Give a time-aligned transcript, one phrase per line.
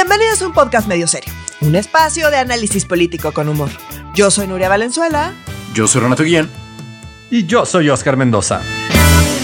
[0.00, 3.68] Bienvenidos a un podcast medio serio, un espacio de análisis político con humor.
[4.14, 5.34] Yo soy Nuria Valenzuela.
[5.74, 6.48] Yo soy Renato Guillén.
[7.32, 8.62] Y yo soy Oscar Mendoza.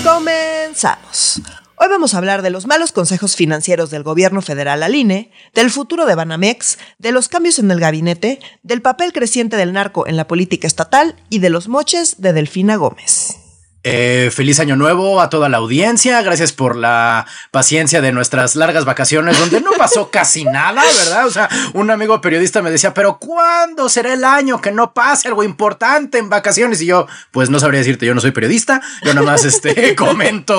[0.05, 1.43] Comenzamos.
[1.75, 5.73] Hoy vamos a hablar de los malos consejos financieros del gobierno federal al INE, del
[5.73, 10.17] futuro de Banamex, de los cambios en el gabinete, del papel creciente del narco en
[10.17, 13.44] la política estatal y de los moches de Delfina Gómez.
[13.87, 16.23] Eh, feliz año nuevo a toda la audiencia.
[16.23, 21.27] Gracias por la paciencia de nuestras largas vacaciones, donde no pasó casi nada, ¿verdad?
[21.27, 25.29] O sea, un amigo periodista me decía, pero ¿cuándo será el año que no pase
[25.29, 26.81] algo importante en vacaciones?
[26.81, 30.59] Y yo, pues no sabría decirte, yo no soy periodista, yo nomás este, comento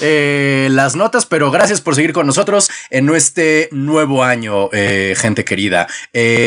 [0.00, 5.44] eh, las notas, pero gracias por seguir con nosotros en este nuevo año, eh, gente
[5.44, 5.86] querida.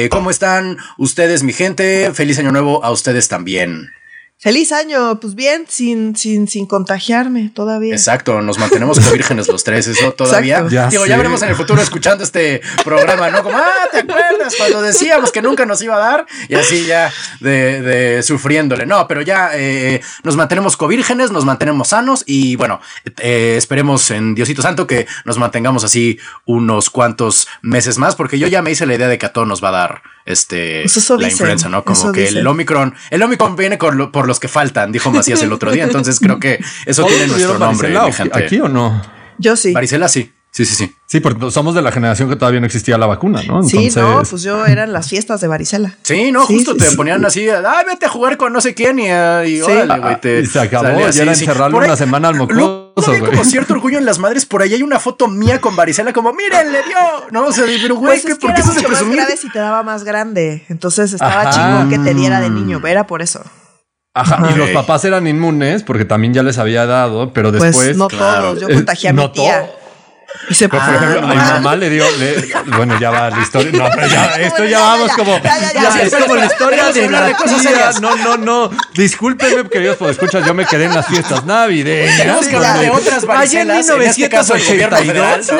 [0.09, 2.11] ¿Cómo están ustedes, mi gente?
[2.13, 3.93] Feliz año nuevo a ustedes también.
[4.39, 7.95] Feliz año, pues bien, sin, sin, sin contagiarme todavía.
[7.95, 10.63] Exacto, nos mantenemos como vírgenes los tres, eso todavía.
[10.69, 13.41] Ya Digo, ya veremos en el futuro escuchando este programa, ¿no?
[13.41, 16.27] Como, ah, ¿te acuerdas cuando decíamos que nunca nos iba a dar?
[16.49, 18.85] Y así ya de, de sufriéndole.
[18.85, 22.79] No, pero ya eh, nos mantenemos covírgenes, nos mantenemos sanos y bueno,
[23.17, 28.47] eh, esperemos en Diosito Santo que nos mantengamos así unos cuantos meses más, porque yo
[28.47, 31.09] ya me hice la idea de que a todos nos va a dar este pues
[31.09, 31.83] la influenza, ¿no?
[31.83, 35.71] Como que el Omicron, el Omicron viene por, los que faltan, dijo Macías el otro
[35.71, 35.85] día.
[35.85, 37.97] Entonces creo que eso tiene nuestro nombre.
[38.33, 39.01] ¿Aquí o no?
[39.39, 39.73] Yo sí.
[39.73, 40.33] Varicela sí.
[40.51, 40.95] Sí, sí, sí.
[41.05, 43.61] Sí, porque somos de la generación que todavía no existía la vacuna, ¿no?
[43.63, 45.95] Sí, no, pues yo eran las fiestas de varicela.
[46.01, 49.05] Sí, no, justo te ponían así, ay, vete a jugar con no sé quién y,
[49.05, 50.19] y órale, güey.
[50.19, 53.21] Te y se acabó, ya era encerrarlo una semana al mocoso, güey.
[53.21, 56.33] como cierto orgullo en las madres, por ahí hay una foto mía con varicela como,
[56.33, 56.97] miren, le dio,
[57.31, 57.47] ¿no?
[57.47, 59.23] O sea, pero güey, pues ¿por qué eso se presumía?
[59.23, 63.07] grave si te daba más grande, entonces estaba chico que te diera de niño, era
[63.07, 63.43] por eso.
[64.13, 67.87] Ajá, y los papás eran inmunes porque también ya les había dado, pero pues después.
[67.87, 69.69] Pues no todos, yo contagié a mi tía.
[70.49, 72.05] Y se por ejemplo, a mi mamá le dio,
[72.77, 73.71] bueno, ya va la historia.
[73.71, 77.91] No, pero ya, esto ya vamos como, ya, es como la historia de la tía.
[78.01, 78.69] No, no, no.
[78.93, 82.49] Discúlpeme, queridos por escuchas, yo me quedé en las fiestas navideñas.
[82.49, 85.51] de otras Allá en 1982.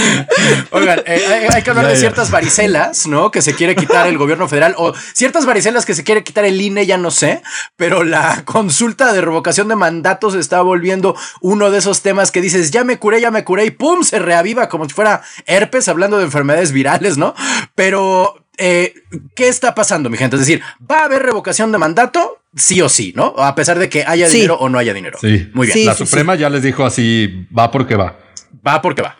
[0.70, 3.30] Oigan, eh, hay, que hablar de ciertas varicelas, ¿no?
[3.30, 6.60] Que se quiere quitar el gobierno federal o ciertas varicelas que se quiere quitar el
[6.60, 7.42] INE, ya no sé,
[7.76, 12.70] pero la consulta de revocación de mandatos está volviendo uno de esos temas que dices,
[12.70, 16.18] ya me curé, ya me curé y pum, se reaviva como si fuera herpes hablando
[16.18, 17.34] de enfermedades virales, ¿no?
[17.74, 18.94] Pero eh,
[19.34, 20.36] ¿qué está pasando, mi gente?
[20.36, 22.42] Es decir, ¿va a haber revocación de mandato?
[22.54, 23.34] Sí o sí, ¿no?
[23.38, 25.18] A pesar de que haya dinero o no haya dinero.
[25.20, 25.86] Sí, muy bien.
[25.86, 28.18] la Suprema ya les dijo así, va porque va.
[28.66, 29.19] Va porque va.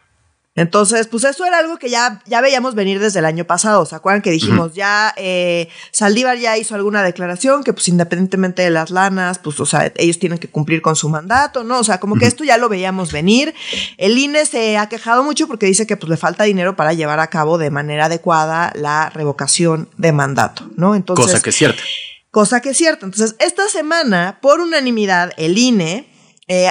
[0.60, 3.87] Entonces, pues eso era algo que ya, ya veíamos venir desde el año pasado.
[3.87, 8.69] ¿Se acuerdan que dijimos ya eh, Saldívar ya hizo alguna declaración que pues independientemente de
[8.69, 11.78] las lanas, pues o sea, ellos tienen que cumplir con su mandato, ¿no?
[11.78, 13.54] O sea, como que esto ya lo veíamos venir.
[13.97, 17.21] El INE se ha quejado mucho porque dice que pues le falta dinero para llevar
[17.21, 20.94] a cabo de manera adecuada la revocación de mandato, ¿no?
[20.94, 21.82] Entonces, cosa que es cierta.
[22.31, 23.06] Cosa que es cierta.
[23.06, 26.06] Entonces, esta semana, por unanimidad, el INE
[26.48, 26.71] eh,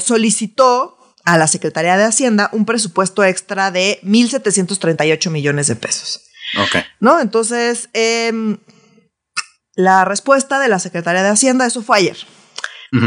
[0.00, 0.95] solicitó
[1.26, 6.22] a la Secretaría de Hacienda un presupuesto extra de 1.738 millones de pesos.
[6.58, 6.76] Ok.
[7.00, 7.20] ¿No?
[7.20, 8.58] Entonces, em,
[9.74, 12.16] la respuesta de la Secretaría de Hacienda, eso fue ayer.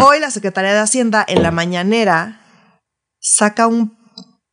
[0.02, 2.42] Hoy la Secretaría de Hacienda en la mañanera
[3.20, 3.98] saca un,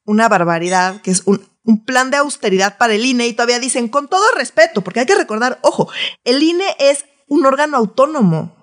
[0.05, 3.89] una barbaridad que es un, un plan de austeridad para el INE y todavía dicen
[3.89, 5.91] con todo respeto, porque hay que recordar, ojo,
[6.25, 8.56] el INE es un órgano autónomo.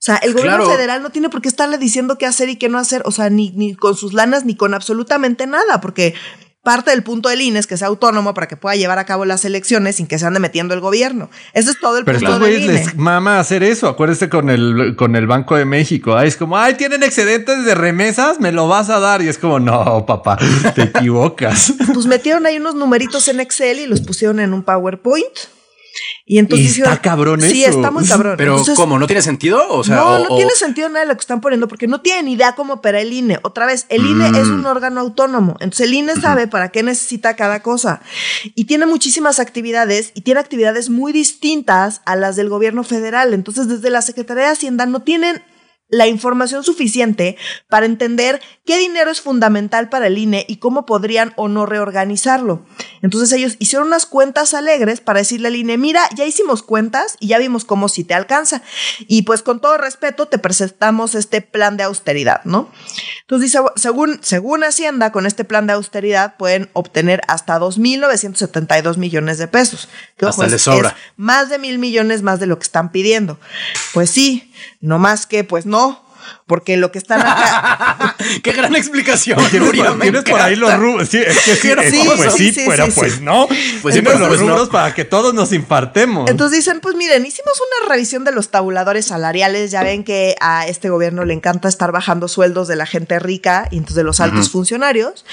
[0.00, 2.70] O sea, el gobierno federal no tiene por qué estarle diciendo qué hacer y qué
[2.70, 6.14] no hacer, o sea, ni, ni con sus lanas ni con absolutamente nada, porque
[6.62, 9.26] parte del punto del INE es que sea autónomo para que pueda llevar a cabo
[9.26, 11.28] las elecciones sin que se ande metiendo el gobierno.
[11.52, 12.72] Ese es todo el Pero punto del INE.
[12.72, 13.88] les mama hacer eso.
[13.88, 16.18] Acuérdese con el, con el Banco de México.
[16.18, 19.20] es como, ay, tienen excedentes de remesas, me lo vas a dar.
[19.20, 20.38] Y es como, no, papá,
[20.74, 21.74] te equivocas.
[21.92, 25.26] pues metieron ahí unos numeritos en Excel y los pusieron en un PowerPoint
[26.24, 26.78] y entonces.
[26.78, 28.34] está cabrón Sí, está muy cabrón.
[28.36, 28.98] Pero, ¿cómo?
[28.98, 29.68] ¿No tiene sentido?
[29.68, 32.28] O sea, no, no tiene sentido nada de lo que están poniendo porque no tienen
[32.28, 33.38] idea cómo opera el INE.
[33.42, 34.54] Otra vez, el INE es mm.
[34.54, 35.56] un órgano autónomo.
[35.60, 38.00] Entonces, el INE sabe para qué necesita cada cosa.
[38.54, 43.34] Y tiene muchísimas actividades y tiene actividades muy distintas a las del gobierno federal.
[43.34, 45.42] Entonces, desde la Secretaría de Hacienda no tienen
[45.90, 47.36] la información suficiente
[47.68, 52.64] para entender qué dinero es fundamental para el INE y cómo podrían o no reorganizarlo.
[53.02, 57.28] Entonces ellos hicieron unas cuentas alegres para decirle al INE, mira, ya hicimos cuentas y
[57.28, 58.62] ya vimos cómo si te alcanza.
[59.08, 62.70] Y pues con todo respeto te presentamos este plan de austeridad, ¿no?
[63.22, 69.38] Entonces dice, según, según Hacienda, con este plan de austeridad pueden obtener hasta 2.972 millones
[69.38, 69.88] de pesos.
[70.16, 70.96] Que, hasta les sobra.
[71.16, 73.38] más de mil millones más de lo que están pidiendo.
[73.94, 75.79] Pues sí, no más que, pues no.
[76.50, 78.16] Porque lo que están acá.
[78.42, 79.38] Qué gran explicación.
[79.50, 81.08] Tienes, por ahí los rubros.
[81.08, 83.46] Sí, es que sí, pues sí, pero pues no.
[83.82, 86.28] Pues tienes los pues rubros para que todos nos infartemos.
[86.28, 89.70] Entonces dicen, pues miren, hicimos una revisión de los tabuladores salariales.
[89.70, 93.68] Ya ven que a este gobierno le encanta estar bajando sueldos de la gente rica
[93.70, 95.24] y entonces de los altos funcionarios.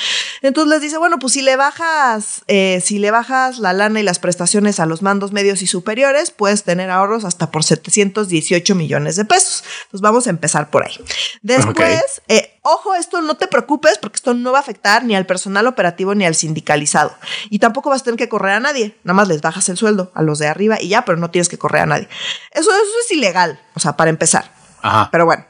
[0.42, 4.04] Entonces les dice, bueno, pues si le bajas, eh, si le bajas la lana y
[4.04, 9.16] las prestaciones a los mandos medios y superiores, puedes tener ahorros hasta por 718 millones
[9.16, 9.63] de pesos.
[9.86, 10.95] Entonces vamos a empezar por ahí.
[11.42, 15.25] Después, eh, ojo, esto no te preocupes porque esto no va a afectar ni al
[15.25, 17.16] personal operativo ni al sindicalizado.
[17.50, 18.95] Y tampoco vas a tener que correr a nadie.
[19.04, 21.50] Nada más les bajas el sueldo a los de arriba y ya, pero no tienes
[21.50, 22.07] que correr a nadie.
[22.51, 24.51] Eso, eso es ilegal, o sea, para empezar.
[24.81, 25.10] Ajá.
[25.12, 25.45] Pero bueno.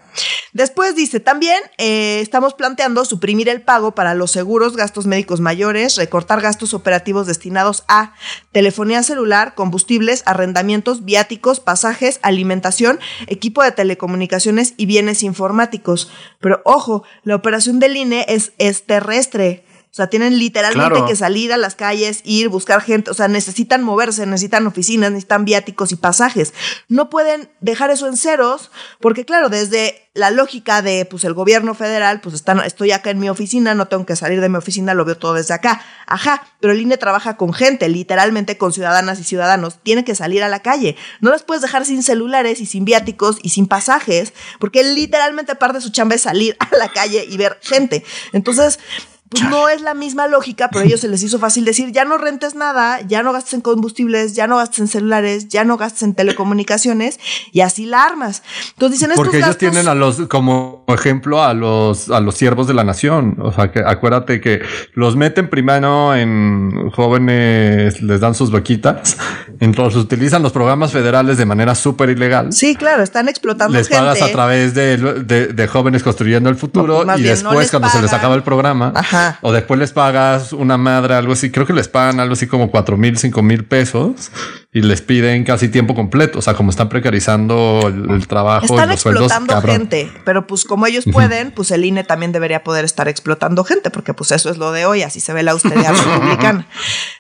[0.53, 5.95] Después dice, también eh, estamos planteando suprimir el pago para los seguros, gastos médicos mayores,
[5.97, 8.13] recortar gastos operativos destinados a
[8.51, 16.11] telefonía celular, combustibles, arrendamientos, viáticos, pasajes, alimentación, equipo de telecomunicaciones y bienes informáticos.
[16.39, 19.66] Pero ojo, la operación del INE es, es terrestre.
[19.97, 23.81] O sea, tienen literalmente que salir a las calles, ir, buscar gente, o sea, necesitan
[23.81, 26.53] moverse, necesitan oficinas, necesitan viáticos y pasajes.
[26.87, 28.69] No pueden dejar eso en ceros,
[29.01, 33.17] porque claro, desde la lógica de, pues, el gobierno federal, pues, están, estoy acá en
[33.17, 35.81] mi oficina, no tengo que salir de mi oficina, lo veo todo desde acá.
[36.05, 40.43] Ajá, pero el INE trabaja con gente, literalmente con ciudadanas y ciudadanos, tiene que salir
[40.43, 40.95] a la calle.
[41.21, 45.77] No las puedes dejar sin celulares y sin viáticos y sin pasajes, porque literalmente parte
[45.77, 48.03] de su chamba es salir a la calle y ver gente.
[48.31, 48.79] Entonces,
[49.29, 52.05] pues no es la misma lógica, pero a ellos se les hizo fácil decir, ya
[52.05, 55.77] no rentes nada, ya no gastes en combustibles, ya no gastes en celulares, ya no
[55.77, 57.19] gastes en telecomunicaciones
[57.51, 58.43] y así la armas.
[58.69, 62.73] Entonces dicen Porque ellos tienen a los, como ejemplo, a los, a los siervos de
[62.73, 63.37] la nación.
[63.41, 64.61] O sea, que acuérdate que
[64.93, 69.17] los meten primero en jóvenes, les dan sus vaquitas,
[69.59, 72.53] entonces utilizan los programas federales de manera súper ilegal.
[72.53, 77.23] Sí, claro, están explotando Les pagas a través de, de, jóvenes construyendo el futuro y
[77.23, 78.93] después cuando se les acaba el programa.
[79.41, 81.51] O después les pagas una madre, algo así.
[81.51, 84.31] Creo que les pagan algo así como cuatro mil, cinco mil pesos
[84.77, 86.37] y les piden casi tiempo completo.
[86.37, 88.65] O sea, como están precarizando el, trabajo.
[88.65, 93.07] Están explotando gente, pero pues como ellos pueden, pues el INE también debería poder estar
[93.07, 96.67] explotando gente, porque pues eso es lo de hoy, así se ve la austeridad republicana.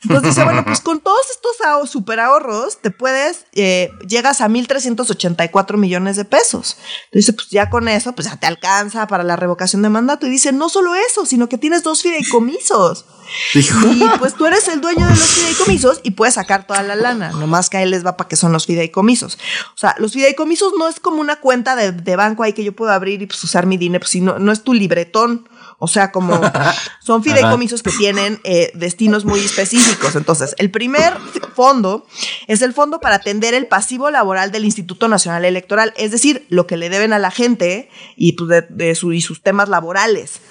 [0.03, 4.47] Entonces dice, bueno, pues con todos estos ahorros, super ahorros, te puedes, eh, llegas a
[4.47, 6.77] 1.384 millones de pesos.
[7.05, 10.27] Entonces, pues ya con eso, pues ya te alcanza para la revocación de mandato.
[10.27, 13.05] Y dice, no solo eso, sino que tienes dos fideicomisos.
[13.53, 17.31] Y pues tú eres el dueño de los fideicomisos y puedes sacar toda la lana.
[17.47, 19.35] Nomás que a él les va para que son los fideicomisos.
[19.73, 22.91] O sea, los fideicomisos no es como una cuenta de, banco ahí que yo puedo
[22.91, 25.47] abrir y pues usar mi dinero, pues, no, no es tu libretón.
[25.79, 26.41] O sea, como
[26.99, 30.15] son fideicomisos que tienen eh, destinos muy específicos.
[30.15, 31.15] Entonces, el primer
[31.55, 32.05] fondo
[32.47, 36.67] es el fondo para atender el pasivo laboral del Instituto Nacional Electoral, es decir, lo
[36.67, 40.41] que le deben a la gente y, pues, de, su, y sus temas laborales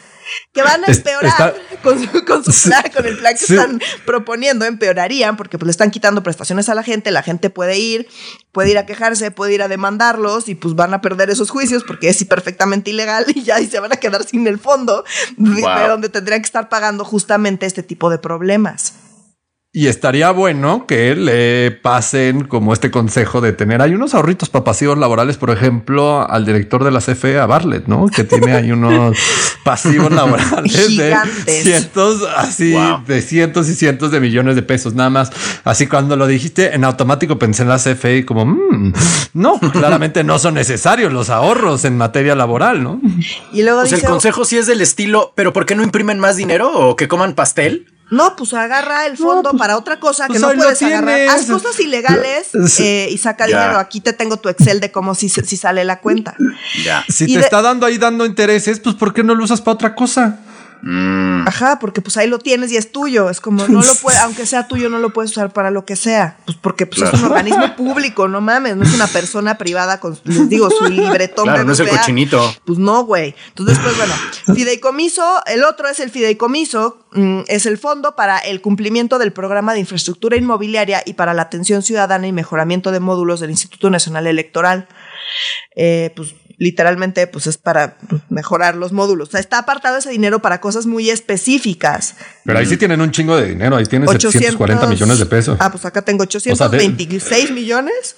[0.53, 5.37] que van a empeorar con, su, con, plan, con el plan que están proponiendo, empeorarían
[5.37, 8.09] porque pues, le están quitando prestaciones a la gente, la gente puede ir,
[8.53, 11.85] puede ir a quejarse, puede ir a demandarlos y pues van a perder esos juicios
[11.85, 15.05] porque es perfectamente ilegal y ya y se van a quedar sin el fondo
[15.37, 18.95] de donde tendrían que estar pagando justamente este tipo de problemas.
[19.77, 24.65] Y estaría bueno que le pasen como este consejo de tener hay unos ahorritos para
[24.65, 28.07] pasivos laborales, por ejemplo, al director de la CFE, a Bartlett, ¿no?
[28.07, 29.19] Que tiene ahí unos
[29.67, 31.15] pasivos laborales de
[31.45, 32.75] cientos, así,
[33.07, 35.31] de cientos y cientos de millones de pesos, nada más.
[35.63, 38.95] Así cuando lo dijiste en automático pensé en la CFE y como, mmm,
[39.35, 42.99] no, claramente no son necesarios los ahorros en materia laboral, ¿no?
[43.53, 46.37] Y luego pues el consejo sí es del estilo, pero ¿por qué no imprimen más
[46.37, 47.89] dinero o que coman pastel?
[48.09, 51.29] No, pues agarra el fondo pues, para otra cosa que pues no puedes agarrar.
[51.29, 53.79] Haz cosas ilegales eh, y saca dinero.
[53.79, 56.37] Aquí te tengo tu Excel de cómo si, si sale la cuenta.
[56.85, 57.05] Ya.
[57.09, 59.95] Si te está dando ahí dando intereses, pues ¿por qué no lo usas para otra
[59.95, 60.41] cosa?
[60.83, 61.47] Mm.
[61.47, 63.31] Ajá, porque pues ahí lo tienes y es tuyo.
[63.31, 65.97] Es como no lo puede, aunque sea tuyo, no lo puedes usar para lo que
[65.97, 66.39] sea.
[66.45, 70.19] Pues porque pues, es un organismo público, no mames, no es una persona privada con,
[70.25, 71.45] les digo, su libretón.
[71.45, 72.55] Claro, no es el cochinito.
[72.65, 73.35] Pues no, güey.
[73.49, 74.15] Entonces, pues bueno,
[74.55, 79.75] fideicomiso, el otro es el fideicomiso, mm, es el fondo para el cumplimiento del programa
[79.75, 84.27] de infraestructura inmobiliaria y para la atención ciudadana y mejoramiento de módulos del Instituto Nacional
[84.27, 84.89] Electoral.
[85.75, 87.99] Eh, pues literalmente pues es para
[88.29, 89.29] mejorar los módulos.
[89.29, 92.15] O sea, está apartado ese dinero para cosas muy específicas.
[92.45, 95.57] Pero ahí sí tienen un chingo de dinero, ahí tienes 840 millones de pesos.
[95.61, 98.17] Ah, pues acá tengo 826 millones.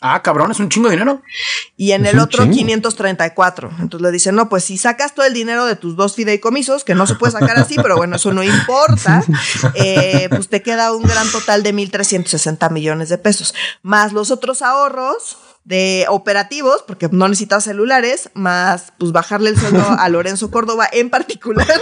[0.00, 1.22] Ah, cabrón, es un chingo de dinero.
[1.76, 3.70] Y en el otro 534.
[3.80, 6.94] Entonces le dicen, no, pues si sacas todo el dinero de tus dos fideicomisos, que
[6.94, 9.24] no se puede sacar así, pero bueno, eso no importa,
[9.74, 13.54] eh, pues te queda un gran total de 1.360 millones de pesos.
[13.82, 15.36] Más los otros ahorros,
[15.68, 21.10] de operativos, porque no necesita celulares, más pues bajarle el sueldo a Lorenzo Córdoba en
[21.10, 21.66] particular.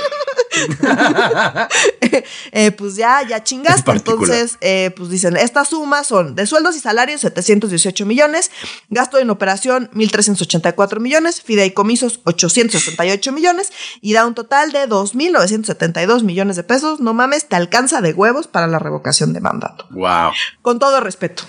[2.52, 3.90] Eh, pues ya, ya chingaste.
[3.90, 8.50] Entonces, eh, pues dicen, estas sumas son de sueldos y salarios 718 millones,
[8.88, 16.56] gasto en operación 1.384 millones, fideicomisos 868 millones y da un total de 2.972 millones
[16.56, 17.00] de pesos.
[17.00, 19.86] No mames, te alcanza de huevos para la revocación de mandato.
[19.90, 20.30] Wow.
[20.62, 21.42] Con todo respeto.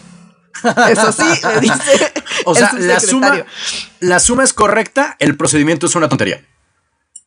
[0.89, 2.13] Eso sí, le dice.
[2.45, 3.45] o sea, la suma,
[3.99, 6.41] la suma es correcta, el procedimiento es una tontería.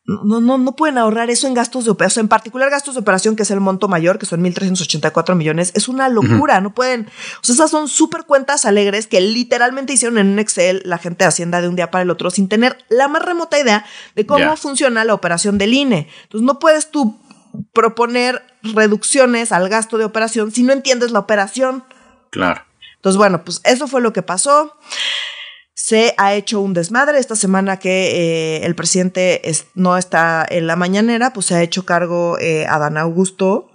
[0.07, 3.37] No, no, no pueden ahorrar eso en gastos de operación, en particular gastos de operación,
[3.37, 5.71] que es el monto mayor, que son 1.384 millones.
[5.75, 7.07] Es una locura, no pueden.
[7.41, 11.25] O sea, esas son súper cuentas alegres que literalmente hicieron en un Excel la gente
[11.25, 13.85] de Hacienda de un día para el otro sin tener la más remota idea
[14.17, 16.09] de cómo funciona la operación del INE.
[16.25, 17.21] Entonces, no puedes tú
[17.73, 21.85] proponer reducciones al gasto de operación si no entiendes la operación.
[22.31, 22.63] Claro.
[23.01, 24.77] Entonces, bueno, pues eso fue lo que pasó.
[25.75, 29.41] Se ha hecho un desmadre esta semana que eh, el presidente
[29.75, 33.71] no está en la mañanera, pues se ha hecho cargo eh, Adán Augusto,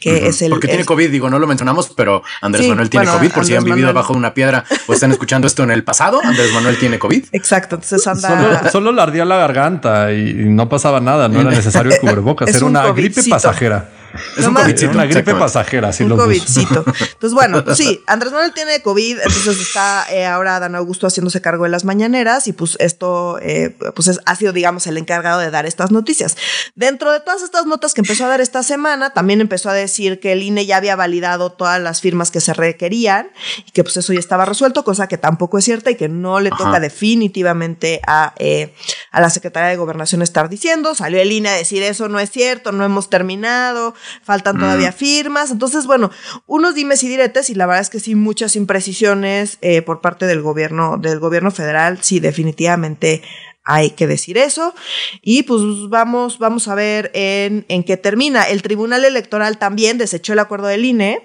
[0.00, 0.50] que es el.
[0.50, 3.64] Porque tiene COVID, digo, no lo mencionamos, pero Andrés Manuel tiene COVID, por si han
[3.64, 6.20] vivido bajo una piedra o están escuchando esto en el pasado.
[6.22, 7.24] Andrés Manuel tiene COVID.
[7.32, 7.74] Exacto.
[7.74, 8.70] Entonces anda.
[8.70, 12.64] Solo, le ardía la garganta y, no pasaba nada, no era necesario el cubrebocas, era
[12.64, 13.90] una gripe pasajera.
[14.36, 14.56] Es un
[14.94, 16.84] una gripe pasajera, así un COVIDcito.
[16.86, 21.40] Entonces, bueno, pues sí, Andrés Manuel tiene COVID, entonces está eh, ahora Dan Augusto haciéndose
[21.40, 25.50] cargo de las mañaneras y pues esto eh, pues ha sido, digamos, el encargado de
[25.50, 26.36] dar estas noticias.
[26.74, 30.20] Dentro de todas estas notas que empezó a dar esta semana, también empezó a decir
[30.20, 33.28] que el INE ya había validado todas las firmas que se requerían
[33.66, 36.40] y que pues eso ya estaba resuelto, cosa que tampoco es cierta y que no
[36.40, 38.74] le toca definitivamente a, eh,
[39.10, 40.94] a la Secretaría de Gobernación estar diciendo.
[40.94, 45.50] Salió el INE a decir eso no es cierto, no hemos terminado faltan todavía firmas.
[45.50, 46.10] Entonces, bueno,
[46.46, 50.26] unos dimes y diretes, y la verdad es que sí, muchas imprecisiones eh, por parte
[50.26, 53.22] del gobierno, del gobierno federal, sí, definitivamente
[53.64, 54.74] hay que decir eso.
[55.22, 58.44] Y pues vamos, vamos a ver en, en qué termina.
[58.44, 61.22] El Tribunal Electoral también desechó el acuerdo del INE.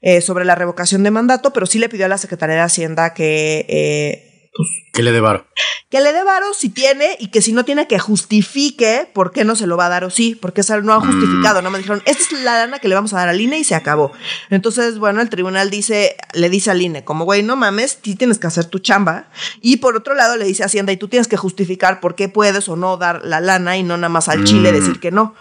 [0.00, 3.12] Eh, sobre la revocación de mandato, pero sí le pidió a la Secretaría de Hacienda
[3.12, 5.46] que eh, pues, que le dé varo.
[5.88, 9.44] Que le dé varo si tiene y que si no tiene que justifique por qué
[9.44, 11.78] no se lo va a dar o sí, porque eso no ha justificado, no me
[11.78, 14.12] dijeron, esta es la lana que le vamos a dar al INE y se acabó.
[14.50, 18.38] Entonces, bueno, el tribunal dice, le dice al INE, como güey, no mames, tú tienes
[18.38, 19.28] que hacer tu chamba.
[19.60, 22.28] Y por otro lado le dice a Hacienda, y tú tienes que justificar por qué
[22.28, 24.74] puedes o no dar la lana y no nada más al Chile mm.
[24.74, 25.34] decir que no.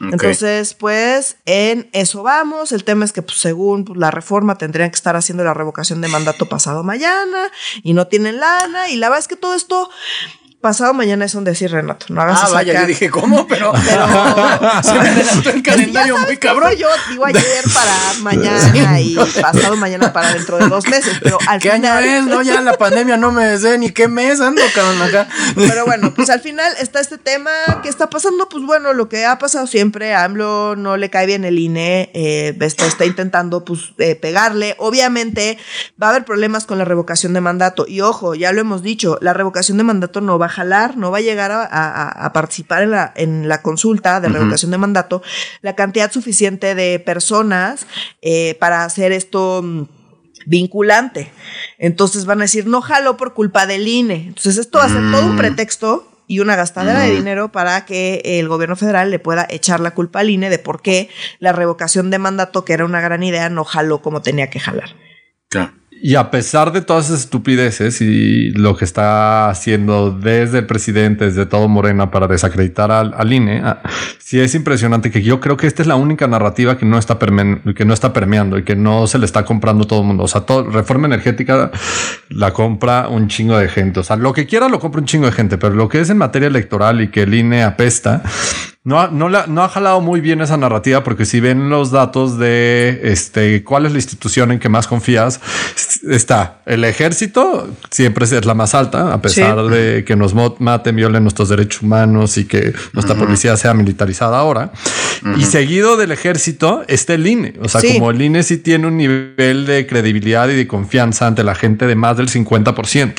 [0.00, 2.72] Entonces, pues en eso vamos.
[2.72, 6.00] El tema es que pues, según pues, la reforma tendrían que estar haciendo la revocación
[6.00, 7.50] de mandato pasado mañana
[7.82, 9.90] y no tienen la y la verdad es que todo esto
[10.60, 12.06] pasado mañana es un decir, Renato.
[12.08, 13.46] No hagas Ah, vaya, yo dije, ¿cómo?
[13.48, 16.72] Pero, se me adelantó el calendario muy cabrón.
[16.76, 21.18] Yo digo ayer para mañana y pasado mañana para dentro de dos meses.
[21.22, 22.02] Pero al ¿Qué final...
[22.02, 22.24] año es?
[22.26, 25.28] No, ya la pandemia no me sé ni qué mes ando, cabrón, acá.
[25.54, 27.50] Pero bueno, pues al final está este tema
[27.82, 28.48] que está pasando.
[28.48, 32.10] Pues bueno, lo que ha pasado siempre, a AMLO no le cae bien el INE,
[32.14, 34.74] eh, está, está, intentando pues eh, pegarle.
[34.78, 35.58] Obviamente
[36.00, 37.86] va a haber problemas con la revocación de mandato.
[37.88, 41.10] Y ojo, ya lo hemos dicho, la revocación de mandato no va a jalar, no
[41.10, 45.22] va a llegar a, participar en la, en la consulta de revocación de mandato
[45.62, 47.86] la cantidad suficiente de personas
[48.22, 49.82] eh, para hacer esto mm,
[50.46, 51.30] vinculante.
[51.78, 54.26] Entonces van a decir, no jalo por culpa del INE.
[54.28, 55.38] Entonces esto va a ser todo un mm.
[55.38, 59.92] pretexto y una gastadera de dinero para que el gobierno federal le pueda echar la
[59.92, 63.48] culpa al INE de por qué la revocación de mandato, que era una gran idea,
[63.48, 64.90] no jaló como tenía que jalar.
[65.48, 65.72] Claro.
[66.00, 71.24] Y a pesar de todas esas estupideces y lo que está haciendo desde el presidente,
[71.24, 73.82] desde todo Morena para desacreditar al, INE, ah,
[74.18, 77.18] sí es impresionante que yo creo que esta es la única narrativa que no está,
[77.18, 80.24] que no está permeando y que no se le está comprando todo el mundo.
[80.24, 81.72] O sea, todo, reforma energética
[82.28, 84.00] la compra un chingo de gente.
[84.00, 86.10] O sea, lo que quiera lo compra un chingo de gente, pero lo que es
[86.10, 88.22] en materia electoral y que el INE apesta,
[88.88, 91.90] no ha, no, la, no ha jalado muy bien esa narrativa porque si ven los
[91.90, 95.40] datos de este, cuál es la institución en que más confías,
[96.08, 101.22] está el ejército, siempre es la más alta, a pesar de que nos maten, violen
[101.22, 104.72] nuestros derechos humanos y que nuestra policía sea militarizada ahora.
[105.36, 107.54] Y seguido del ejército está el INE.
[107.60, 111.44] O sea, como el INE sí tiene un nivel de credibilidad y de confianza ante
[111.44, 113.14] la gente de más del 50%.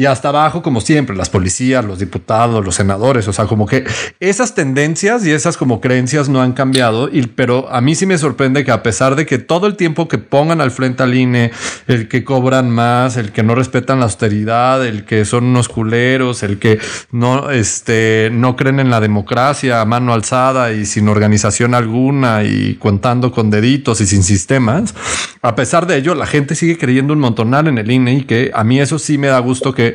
[0.00, 3.28] Y hasta abajo, como siempre, las policías, los diputados, los senadores.
[3.28, 3.84] O sea, como que
[4.18, 8.64] esas tendencias y esas como creencias no han cambiado, pero a mí sí me sorprende
[8.64, 11.50] que a pesar de que todo el tiempo que pongan al frente al INE,
[11.86, 16.42] el que cobran más, el que no respetan la austeridad, el que son unos culeros,
[16.44, 16.78] el que
[17.12, 22.76] no, este, no creen en la democracia a mano alzada y sin organización alguna y
[22.76, 24.94] contando con deditos y sin sistemas,
[25.42, 28.50] A pesar de ello, la gente sigue creyendo un montonal en el INE y que
[28.54, 29.89] a mí eso sí me da gusto que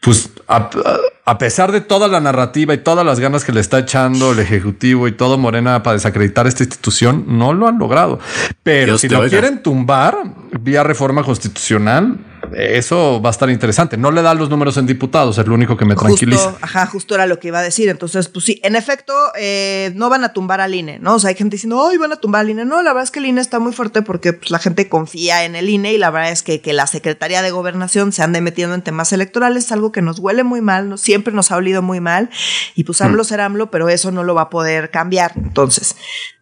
[0.00, 4.32] pues a, pesar de toda la narrativa y todas las ganas que le está echando
[4.32, 8.20] el Ejecutivo y todo Morena para desacreditar esta institución, no lo han logrado.
[8.62, 10.18] Pero si lo quieren tumbar
[10.60, 12.18] vía reforma constitucional,
[12.56, 13.96] eso va a estar interesante.
[13.96, 16.54] No le dan los números en diputados, es lo único que me tranquiliza.
[16.60, 17.88] Ajá, justo era lo que iba a decir.
[17.88, 21.14] Entonces, pues sí, en efecto, eh, no van a tumbar al INE, ¿no?
[21.14, 22.64] O sea, hay gente diciendo, ay, van a tumbar al INE.
[22.64, 25.44] No, la verdad es que el INE está muy fuerte porque pues, la gente confía
[25.44, 28.40] en el INE y la verdad es que, que la Secretaría de Gobernación se ande
[28.40, 30.96] metiendo en temas electorales es algo que nos huele muy mal, ¿no?
[30.96, 32.30] siempre nos ha olido muy mal.
[32.74, 33.26] Y pues AMLO mm.
[33.26, 35.32] será AMLO, pero eso no lo va a poder cambiar.
[35.36, 35.96] Entonces,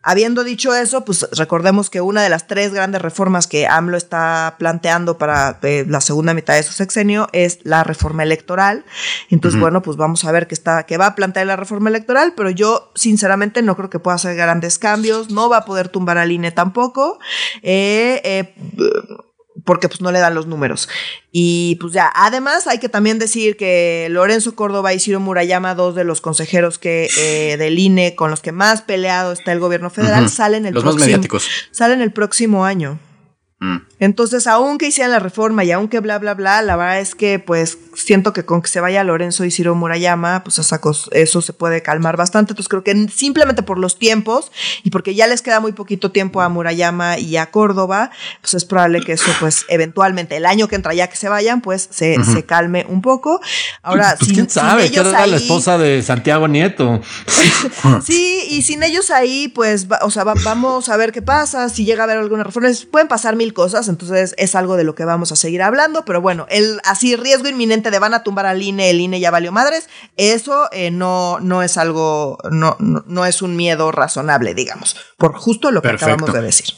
[0.05, 4.57] Habiendo dicho eso, pues recordemos que una de las tres grandes reformas que AMLO está
[4.59, 8.85] planteando para eh, la segunda mitad de su sexenio es la reforma electoral.
[9.31, 12.35] Entonces, bueno, pues vamos a ver qué está, que va a plantear la reforma electoral,
[12.37, 16.19] pero yo sinceramente no creo que pueda hacer grandes cambios, no va a poder tumbar
[16.19, 17.19] al INE tampoco.
[17.63, 18.55] Eh, eh,
[19.65, 20.89] porque pues no le dan los números.
[21.31, 25.95] Y pues ya, además hay que también decir que Lorenzo Córdoba y Ciro Murayama, dos
[25.95, 29.91] de los consejeros que eh, del INE con los que más peleado está el gobierno
[29.91, 31.49] federal, salen el los más mediáticos.
[31.71, 32.99] Salen el próximo año.
[33.63, 33.77] Mm.
[34.01, 37.79] Entonces, aunque hicieran la reforma y aunque bla, bla, bla, la verdad es que pues
[37.95, 40.61] siento que con que se vaya Lorenzo y Ciro Murayama, pues
[41.13, 42.55] eso se puede calmar bastante.
[42.55, 44.51] Entonces creo que simplemente por los tiempos
[44.83, 48.65] y porque ya les queda muy poquito tiempo a Murayama y a Córdoba, pues es
[48.65, 52.17] probable que eso pues eventualmente el año que entra ya que se vayan, pues se,
[52.45, 53.41] calme un poco.
[53.83, 57.01] Ahora, pues, quién sabe, que era la esposa de Santiago Nieto.
[58.05, 62.03] sí, y sin ellos ahí, pues, o sea, vamos a ver qué pasa, si llega
[62.03, 65.33] a haber alguna reforma, pueden pasar mil cosas, entonces es algo de lo que vamos
[65.33, 68.91] a seguir hablando, pero bueno, el así riesgo inminente de van a tumbar al INE,
[68.91, 73.57] el INE ya valió madres, eso eh, no, no es algo, no, no, es un
[73.57, 76.75] miedo razonable, digamos, por justo lo que acabamos de decir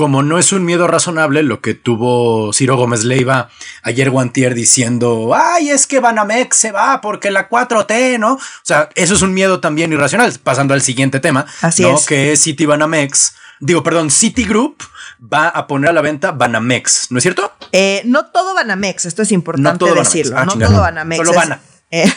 [0.00, 3.50] como no es un miedo razonable lo que tuvo Ciro Gómez Leiva
[3.82, 8.32] ayer Guantier diciendo, ay, es que Banamex se va porque la 4T, ¿no?
[8.32, 10.32] O sea, eso es un miedo también irracional.
[10.42, 12.06] Pasando al siguiente tema, Así es.
[12.06, 14.82] que City Banamex, digo, perdón, Citigroup
[15.20, 17.52] va a poner a la venta Banamex, ¿no es cierto?
[17.72, 20.38] Eh, no todo Banamex, esto es importante decirlo.
[20.38, 21.18] Ah, no todo Banamex.
[21.18, 21.60] Solo Bana.
[21.90, 22.10] Eh,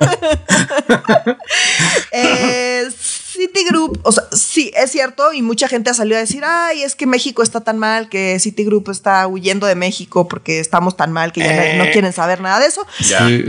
[2.12, 2.61] eh
[3.42, 6.94] Citigroup, o sea, sí, es cierto, y mucha gente ha salido a decir, ay, es
[6.94, 11.32] que México está tan mal, que Citigroup está huyendo de México porque estamos tan mal
[11.32, 11.90] que ya no, eh.
[11.92, 12.86] quieren saber nada de eso.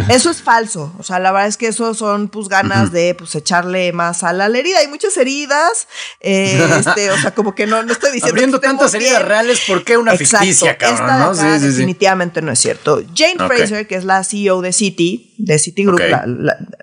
[0.10, 0.94] Eso es falso.
[0.98, 4.42] O sea, la verdad es que eso son pues ganas de pues echarle más sal
[4.42, 4.80] a la herida.
[4.80, 5.88] Hay muchas heridas.
[6.20, 8.34] Eh, este, o sea, como que no, no estoy diciendo.
[8.34, 11.20] Abriendo tantas heridas reales, ¿por qué una ficticia, cabrón?
[11.20, 11.36] ¿no?
[11.36, 13.04] sí, definitivamente no es cierto.
[13.16, 16.02] Jane Fraser, que es la CEO de Citi, de Citigroup,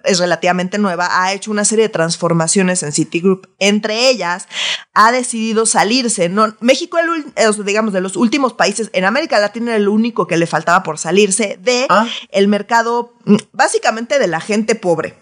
[0.05, 3.49] es relativamente nueva, ha hecho una serie de transformaciones en Citigroup.
[3.59, 4.47] Entre ellas,
[4.95, 6.29] ha decidido salirse.
[6.29, 10.47] No, México, el, digamos, de los últimos países en América Latina, el único que le
[10.47, 12.07] faltaba por salirse de ah.
[12.31, 15.17] el mercado, mm, básicamente de la gente pobre.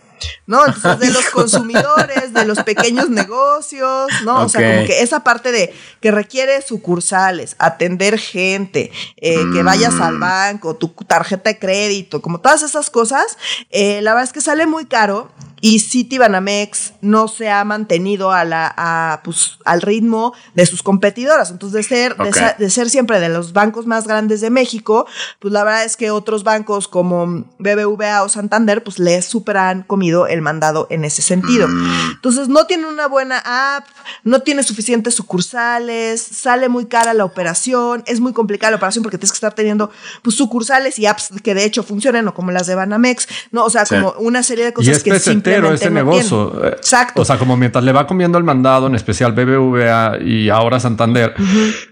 [0.47, 0.67] ¿no?
[0.67, 4.43] Entonces, de los consumidores, de los pequeños negocios, ¿no?
[4.43, 9.95] O sea, como que esa parte de que requiere sucursales, atender gente, eh, que vayas
[10.01, 10.21] al mm.
[10.21, 13.39] banco, tu tarjeta de crédito, como todas esas cosas,
[13.71, 18.45] eh, la verdad es que sale muy caro y Citibanamex no se ha mantenido a
[18.45, 21.51] la, pues, al ritmo de sus competidoras.
[21.51, 22.17] Entonces, de ser,
[22.59, 25.07] de, ser siempre de los bancos más grandes de México,
[25.41, 30.27] pues la verdad es que otros bancos como BBVA o Santander, pues les superan comido
[30.27, 31.69] el mandado en ese sentido.
[31.69, 32.11] Mm.
[32.13, 33.87] Entonces no tiene una buena app,
[34.25, 39.19] no tiene suficientes sucursales, sale muy cara la operación, es muy complicada la operación porque
[39.19, 39.91] tienes que estar teniendo
[40.23, 43.71] pues, sucursales y apps que de hecho funcionen o como las de Banamex, no, o
[43.71, 46.67] sea, como una serie de cosas y es simplemente ese negocio.
[46.67, 47.23] Exacto.
[47.23, 51.35] O sea, como mientras le va comiendo el mandado, en especial BBVA y ahora Santander,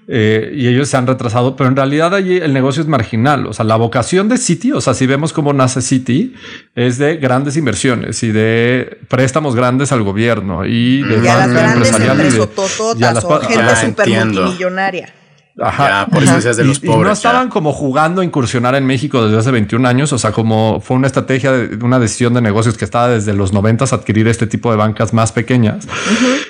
[0.09, 3.47] eh, y ellos se han retrasado, pero en realidad allí el negocio es marginal.
[3.47, 6.35] O sea, la vocación de City, o sea, si vemos cómo nace City,
[6.75, 11.51] es de grandes inversiones y de préstamos grandes al gobierno y de y a las
[11.51, 11.91] grandes
[13.81, 15.13] gente super multimillonaria.
[15.59, 16.07] Ajá.
[16.11, 17.07] por eso decías de los pobres.
[17.07, 20.13] no estaban como jugando a incursionar en México desde hace 21 años.
[20.13, 23.53] O sea, como fue una estrategia de una decisión de negocios que estaba desde los
[23.53, 25.87] 90 adquirir este tipo de bancas más pequeñas.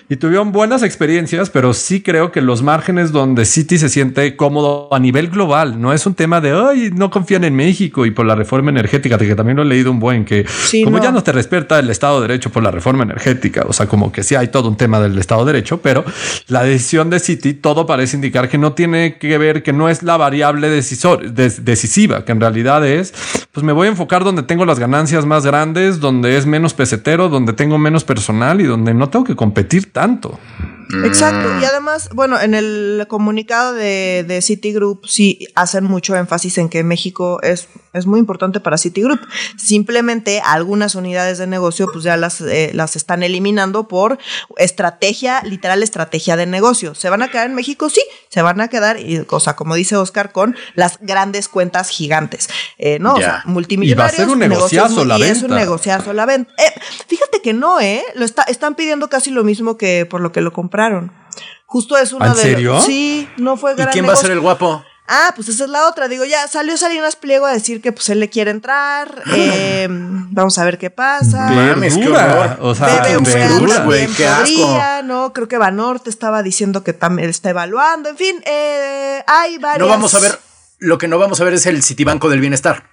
[0.09, 4.93] Y tuvieron buenas experiencias, pero sí creo que los márgenes donde Citi se siente cómodo
[4.95, 8.27] a nivel global no es un tema de ay, no confían en México y por
[8.27, 10.47] la reforma energética, que también lo he leído un buen que
[10.85, 13.65] como ya no te respeta el Estado de Derecho por la reforma energética.
[13.69, 16.05] O sea, como que sí hay todo un tema del Estado de Derecho, pero
[16.49, 20.03] la decisión de Citi todo parece indicar que no tiene que ver que no es
[20.03, 23.15] la variable decisor, decisiva, que en realidad es,
[23.53, 27.29] pues me voy a enfocar donde tengo las ganancias más grandes, donde es menos pesetero,
[27.29, 30.39] donde tengo menos personal y donde no tengo que competir tanto.
[31.05, 31.61] Exacto.
[31.61, 36.85] Y además, bueno, en el comunicado de, de Citigroup sí hacen mucho énfasis en que
[36.85, 39.21] México es, es muy importante para Citigroup.
[39.57, 44.19] Simplemente algunas unidades de negocio pues ya las, eh, las están eliminando por
[44.59, 46.95] estrategia, literal estrategia de negocio.
[46.95, 47.91] ¿Se van a quedar en México?
[47.91, 52.49] Sí, se van a quedar, y cosa como dice Oscar, con las grandes cuentas gigantes.
[52.79, 53.15] Eh, ¿No?
[53.15, 54.15] O sea, multimillonarios.
[54.15, 55.33] Y va a ser un negociazo la venta.
[55.33, 56.53] Es un negociazo la venta.
[56.59, 58.05] Eh, fíjate que no, ¿eh?
[58.15, 60.76] Lo está, están pidiendo casi lo mismo que por lo que lo compraron.
[61.67, 62.81] Justo es una ¿En serio?
[62.81, 64.85] Sí, no fue gran ¿Y quién va a ser el guapo?
[65.09, 66.09] Ah, pues esa es la otra.
[66.09, 69.23] Digo, ya salió Salinas Pliego a decir que pues él le quiere entrar.
[69.39, 71.51] Eh, vamos a ver qué pasa.
[71.51, 72.59] Verdura.
[72.61, 74.81] O sea, verdura, güey, qué asco.
[75.05, 78.09] No, creo que Banorte estaba diciendo que también está evaluando.
[78.09, 79.81] En fin, eh, hay varias.
[79.81, 80.39] No vamos a ver,
[80.79, 82.85] lo que no vamos a ver es el Citibanco del Bienestar.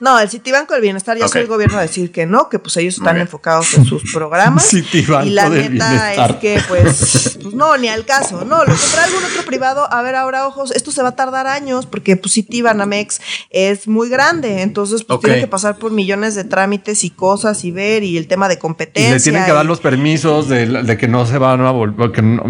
[0.00, 1.42] No, el Citibanco del Bienestar ya okay.
[1.42, 4.66] el gobierno a decir que no, que pues ellos están enfocados en sus programas.
[4.68, 8.44] Citibanco y la neta es que pues, pues, no, ni al caso.
[8.44, 9.92] No, lo compré algún otro privado.
[9.92, 14.08] A ver, ahora ojos, esto se va a tardar años porque pues Citibanamex es muy
[14.08, 14.62] grande.
[14.62, 15.30] Entonces, pues okay.
[15.30, 18.58] tiene que pasar por millones de trámites y cosas y ver y el tema de
[18.58, 19.10] competencia.
[19.10, 22.10] Y le tienen que dar los permisos de, de, que no se van a volver,
[22.12, 22.42] que no,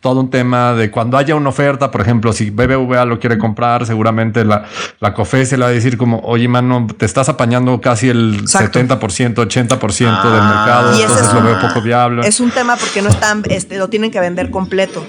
[0.00, 3.86] todo un tema de cuando haya una oferta, por ejemplo, si BBVA lo quiere comprar,
[3.86, 4.66] seguramente la,
[5.00, 8.08] la COFE se le va a decir como, oye, man, no, te estás apañando casi
[8.08, 8.78] el Exacto.
[8.78, 12.26] 70%, 80% ah, del mercado, entonces lo veo poco viable.
[12.26, 15.04] Es un tema porque no están, este, lo tienen que vender completo.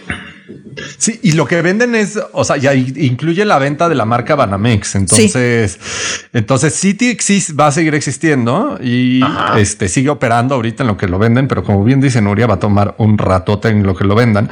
[0.98, 4.36] Sí, y lo que venden es, o sea, ya incluye la venta de la marca
[4.36, 4.96] Banamex.
[4.96, 6.28] Entonces, sí.
[6.34, 9.60] entonces City exist, va a seguir existiendo y Ajá.
[9.60, 12.56] este sigue operando ahorita en lo que lo venden, pero como bien dice Nuria, va
[12.56, 14.50] a tomar un ratote en lo que lo vendan.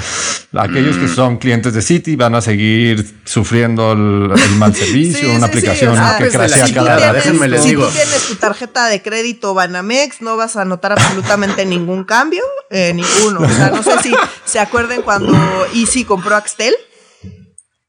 [0.53, 1.01] Aquellos mm.
[1.01, 5.47] que son clientes de City van a seguir sufriendo el, el mal servicio, sí, una
[5.47, 7.85] sí, aplicación o sea, que pues crashea cada tienes, Déjenme les si digo.
[7.85, 12.93] tú tienes tu tarjeta de crédito Banamex, no vas a notar absolutamente ningún cambio, eh,
[12.93, 13.41] ninguno.
[13.41, 14.13] O sea, no sé si
[14.45, 15.33] se acuerden cuando
[15.87, 16.75] Easy compró Axtel.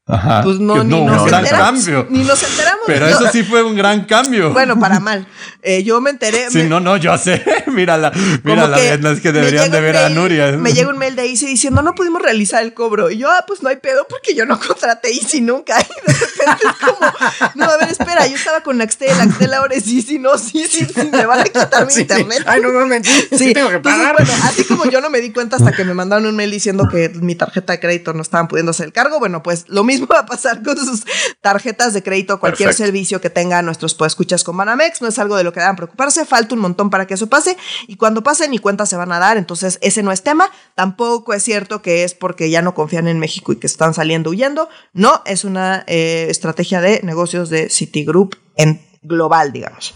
[0.09, 0.41] Ajá.
[0.43, 1.83] Pues no, no ni nos un gran enteramos.
[1.85, 2.07] cambio.
[2.09, 2.81] Ni nos enteramos.
[2.87, 3.11] Pero no.
[3.15, 4.51] eso sí fue un gran cambio.
[4.51, 5.27] Bueno, para mal.
[5.61, 6.49] Eh, yo me enteré.
[6.49, 7.43] Sí, me, no, no, yo sé.
[7.67, 8.11] mírala,
[8.43, 8.77] mírala.
[8.77, 10.51] Que no es que deberían de ver mail, a Nuria.
[10.53, 13.11] Me llega un mail de Easy diciendo no pudimos realizar el cobro.
[13.11, 15.75] Y yo, ah, pues no hay pedo porque yo no contraté Easy nunca.
[15.99, 17.11] Y de repente es como,
[17.55, 20.85] no, a ver, espera, yo estaba con Axtel, Axtel ahora es Easy, no, sí, sí,
[20.85, 22.43] sí, me van a quitar mi Sí, internet.
[22.47, 24.15] Ay, no mames, sí, Sí, tengo que entonces, pagar.
[24.17, 26.87] bueno, así como yo no me di cuenta hasta que me mandaron un mail diciendo
[26.89, 29.98] que mi tarjeta de crédito no estaban pudiendo hacer el cargo, bueno, pues lo mismo
[30.05, 31.03] va a pasar con sus
[31.41, 32.85] tarjetas de crédito, cualquier Perfecto.
[32.85, 36.25] servicio que tengan nuestros escuchas con Banamex, no es algo de lo que deban preocuparse,
[36.25, 37.57] falta un montón para que eso pase
[37.87, 41.33] y cuando pase ni cuentas se van a dar, entonces ese no es tema, tampoco
[41.33, 44.69] es cierto que es porque ya no confían en México y que están saliendo huyendo,
[44.93, 49.93] no, es una eh, estrategia de negocios de Citigroup en global, digamos.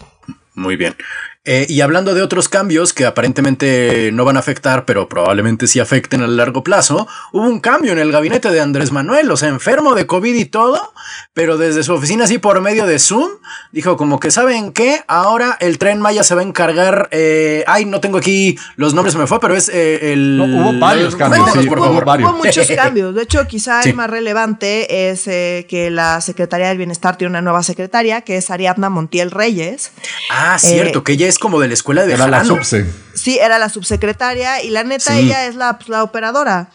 [0.55, 0.95] Muy bien.
[1.45, 5.81] Eh, y hablando de otros cambios que aparentemente no van a afectar, pero probablemente sí
[5.81, 9.49] afecten a largo plazo, hubo un cambio en el gabinete de Andrés Manuel, o sea,
[9.49, 10.93] enfermo de COVID y todo,
[11.33, 13.29] pero desde su oficina, así por medio de Zoom,
[13.73, 15.01] dijo como que, ¿saben qué?
[15.07, 19.11] Ahora el tren Maya se va a encargar, eh, ay, no tengo aquí los nombres,
[19.11, 20.37] se me fue, pero es eh, el...
[20.37, 22.05] No, hubo varios cambios, sí, por hubo, favor.
[22.05, 22.29] varios.
[22.31, 23.13] hubo muchos cambios.
[23.15, 23.89] De hecho, quizá Sí.
[23.89, 28.37] el más relevante es eh, que la Secretaría del Bienestar tiene una nueva secretaria, que
[28.37, 29.91] es Ariadna Montiel Reyes.
[30.31, 32.85] Ah, cierto, Eh, que ella es como de la escuela de Era la subse.
[33.13, 35.19] Sí, era la subsecretaria y la neta, Sí.
[35.19, 36.69] ella es la, pues, la operadora.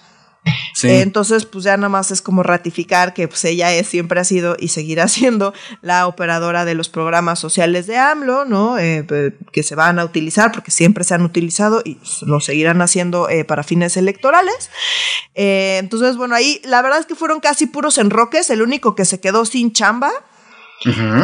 [0.72, 0.88] Sí.
[0.88, 4.24] Eh, entonces, pues ya nada más es como ratificar que pues ella es, siempre ha
[4.24, 8.78] sido y seguirá siendo la operadora de los programas sociales de AMLO, ¿no?
[8.78, 9.04] Eh,
[9.52, 13.44] que se van a utilizar porque siempre se han utilizado y lo seguirán haciendo eh,
[13.44, 14.70] para fines electorales.
[15.34, 18.48] Eh, entonces, bueno, ahí la verdad es que fueron casi puros enroques.
[18.48, 20.12] El único que se quedó sin chamba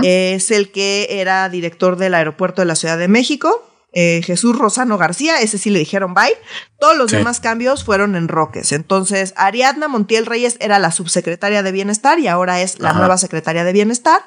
[0.03, 3.71] Es el que era director del aeropuerto de la Ciudad de México.
[3.97, 6.37] eh, Jesús Rosano García, ese sí le dijeron bye.
[6.81, 7.17] Todos los Sí.
[7.19, 8.73] demás cambios fueron en Roques.
[8.73, 12.99] Entonces, Ariadna Montiel Reyes era la subsecretaria de Bienestar y ahora es la Ajá.
[12.99, 14.21] nueva secretaria de Bienestar.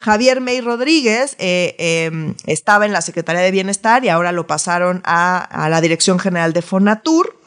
[0.00, 5.02] Javier May Rodríguez eh, eh, estaba en la Secretaría de Bienestar y ahora lo pasaron
[5.04, 7.38] a, a la Dirección General de Fonatur.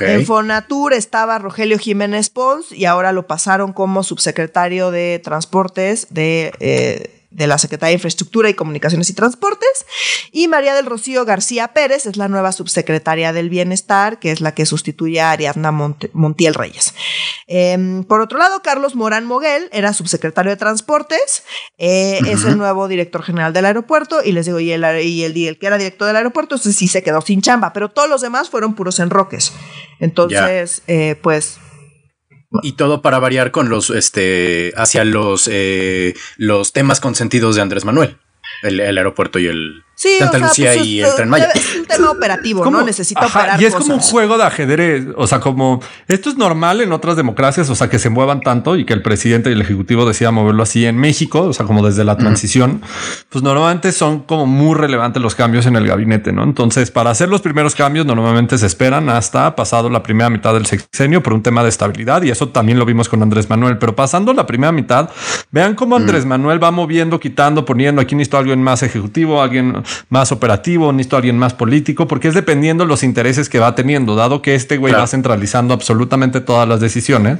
[0.00, 6.52] En Fonatur estaba Rogelio Jiménez Pons y ahora lo pasaron como subsecretario de Transportes de,
[6.60, 9.86] eh, de la Secretaría de Infraestructura y Comunicaciones y Transportes.
[10.32, 14.54] Y María del Rocío García Pérez es la nueva subsecretaria del Bienestar, que es la
[14.54, 16.94] que sustituye a Ariadna Montiel Reyes.
[17.46, 21.44] Em, por otro lado, Carlos Morán Moguel era subsecretario de Transportes,
[21.76, 25.36] eh, es el nuevo director general del aeropuerto y les digo, y el, y el,
[25.36, 28.08] y el que era director del aeropuerto, ese sí se quedó sin chamba, pero todos
[28.08, 29.52] los demás fueron puros enroques.
[30.00, 31.58] Entonces, eh, pues
[32.62, 37.84] Y todo para variar con los, este, hacia los, eh, los temas consentidos de Andrés
[37.84, 38.16] Manuel.
[38.62, 41.48] El, el aeropuerto y el, Sí, Santa Lucía pues, y el Tren Maya.
[41.54, 42.82] Es un tema operativo, ¿no?
[42.82, 45.06] Necesita operar Y es como un juego de ajedrez.
[45.16, 48.76] O sea, como esto es normal en otras democracias, o sea, que se muevan tanto
[48.76, 51.86] y que el presidente y el ejecutivo decidan moverlo así en México, o sea, como
[51.86, 52.82] desde la transición,
[53.30, 56.42] pues normalmente son como muy relevantes los cambios en el gabinete, ¿no?
[56.42, 60.66] Entonces, para hacer los primeros cambios, normalmente se esperan hasta pasado la primera mitad del
[60.66, 63.78] sexenio por un tema de estabilidad y eso también lo vimos con Andrés Manuel.
[63.78, 65.08] Pero pasando la primera mitad,
[65.50, 68.02] vean cómo Andrés Manuel va moviendo, quitando, poniendo.
[68.02, 72.84] Aquí necesito alguien más ejecutivo, alguien más operativo, necesito alguien más político, porque es dependiendo
[72.84, 77.38] los intereses que va teniendo, dado que este güey va centralizando absolutamente todas las decisiones.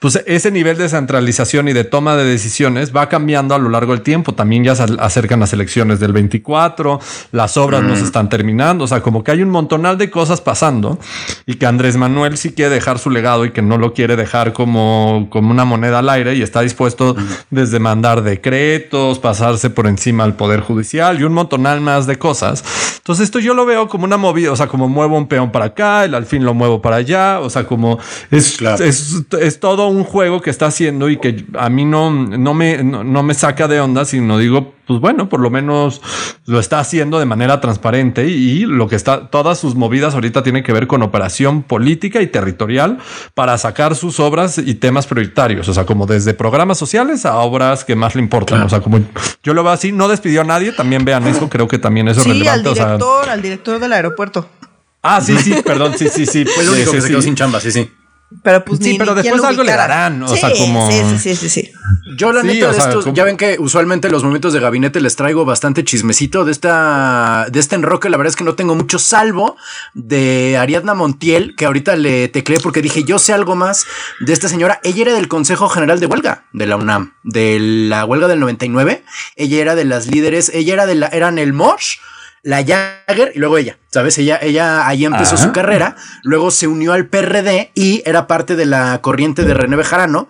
[0.00, 3.92] Pues ese nivel de centralización y de toma de decisiones va cambiando a lo largo
[3.92, 4.32] del tiempo.
[4.32, 6.98] También ya se acercan las elecciones del 24,
[7.32, 10.40] las obras no se están terminando, o sea, como que hay un montonal de cosas
[10.40, 10.98] pasando
[11.44, 14.54] y que Andrés Manuel sí quiere dejar su legado y que no lo quiere dejar
[14.54, 17.14] como, como una moneda al aire y está dispuesto
[17.50, 22.99] desde mandar decretos, pasarse por encima al Poder Judicial y un montonal más de cosas.
[23.10, 25.64] Entonces esto yo lo veo como una movida, o sea, como muevo un peón para
[25.64, 27.98] acá, el alfil lo muevo para allá, o sea, como
[28.30, 32.54] es, es, es, todo un juego que está haciendo y que a mí no, no,
[32.54, 36.00] me, no, me saca de onda, sino digo, pues bueno, por lo menos
[36.46, 40.62] lo está haciendo de manera transparente y, lo que está, todas sus movidas ahorita tienen
[40.62, 42.98] que ver con operación política y territorial
[43.34, 47.84] para sacar sus obras y temas prioritarios, o sea, como desde programas sociales a obras
[47.84, 49.00] que más le importan, o sea, como
[49.42, 52.20] yo lo veo así, no despidió a nadie, también vean eso, creo que también eso
[52.20, 52.68] es relevante.
[52.80, 54.48] Al director, al director del aeropuerto.
[55.02, 56.44] Ah, sí, sí, perdón, sí, sí, sí.
[56.44, 57.90] Fue el único que se quedó sin chamba, sí, sí.
[58.44, 61.72] Pero pues sí, pero después algo le darán, o sea, como sí, sí, sí, sí,
[62.16, 65.44] Yo la neta de esto, ya ven que usualmente los momentos de gabinete les traigo
[65.44, 69.56] bastante chismecito de esta de este enroque, la verdad es que no tengo mucho salvo
[69.94, 73.84] de Ariadna Montiel, que ahorita le tecleé porque dije, "Yo sé algo más
[74.20, 74.78] de esta señora.
[74.84, 79.02] Ella era del Consejo General de Huelga de la UNAM, de la huelga del 99.
[79.34, 81.96] Ella era de las líderes, ella era de la eran el Mosh
[82.42, 84.18] la Jagger y luego ella, ¿sabes?
[84.18, 88.66] Ella, ella ahí empezó su carrera, luego se unió al PRD y era parte de
[88.66, 90.28] la corriente de René Bejarano,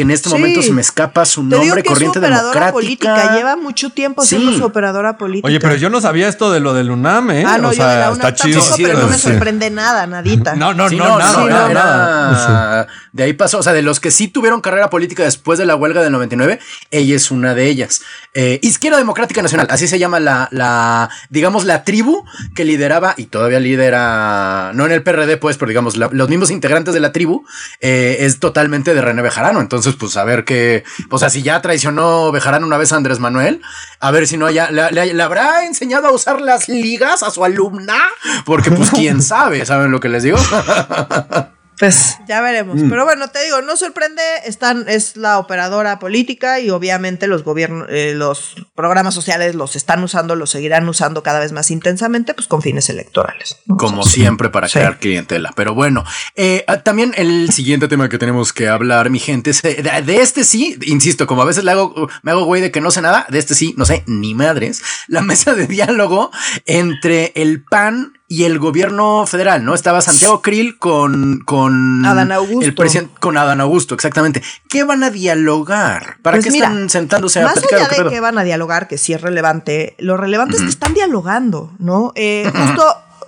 [0.00, 2.72] que en este momento se me escapa su nombre, corriente democrática.
[2.72, 3.36] Política.
[3.36, 5.46] Lleva mucho tiempo siendo su operadora política.
[5.46, 7.44] Oye, pero yo no sabía esto de lo del UNAM, ¿eh?
[7.46, 8.62] Ah, no, o yo de la UNAM está chido.
[8.78, 10.56] pero no me sorprende nada, nadita.
[10.56, 12.86] No, no, no, nada, nada.
[13.12, 15.76] De ahí pasó, o sea, de los que sí tuvieron carrera política después de la
[15.76, 16.60] huelga del 99,
[16.90, 18.00] ella es una de ellas.
[18.32, 23.26] Eh, Izquierda Democrática Nacional, así se llama la, la, digamos, la tribu que lideraba y
[23.26, 27.44] todavía lidera, no en el PRD, pues, pero digamos, los mismos integrantes de la tribu,
[27.80, 29.60] eh, es totalmente de René Bejarano.
[29.60, 33.18] Entonces, pues, a ver qué, o sea, si ya traicionó Bejarano una vez a Andrés
[33.18, 33.62] Manuel,
[34.00, 37.98] a ver si no ya le, habrá enseñado a usar las ligas a su alumna,
[38.44, 40.38] porque, pues, quién sabe, ¿saben lo que les digo?
[41.80, 42.76] Pues ya veremos.
[42.76, 42.90] Mm.
[42.90, 47.86] Pero bueno, te digo, no sorprende, están, es la operadora política y obviamente los gobiernos,
[47.88, 52.48] eh, los programas sociales los están usando, los seguirán usando cada vez más intensamente, pues
[52.48, 53.56] con fines electorales.
[53.78, 55.52] Como siempre para crear clientela.
[55.56, 56.04] Pero bueno,
[56.36, 60.16] eh, ah, también el siguiente tema que tenemos que hablar, mi gente, es de, de,
[60.20, 63.00] este sí, insisto, como a veces le hago, me hago güey de que no sé
[63.00, 66.30] nada, de este sí, no sé ni madres, la mesa de diálogo
[66.66, 69.74] entre el PAN y el gobierno federal, ¿no?
[69.74, 72.64] Estaba Santiago Krill con, con Adán Augusto.
[72.64, 74.40] El presidente, con Adán Augusto, exactamente.
[74.68, 76.18] ¿Qué van a dialogar?
[76.22, 79.12] ¿Para pues qué están sentándose a más allá de que van a dialogar, que sí
[79.12, 82.12] es relevante, lo relevante es que están dialogando, ¿no?
[82.14, 82.84] Eh, justo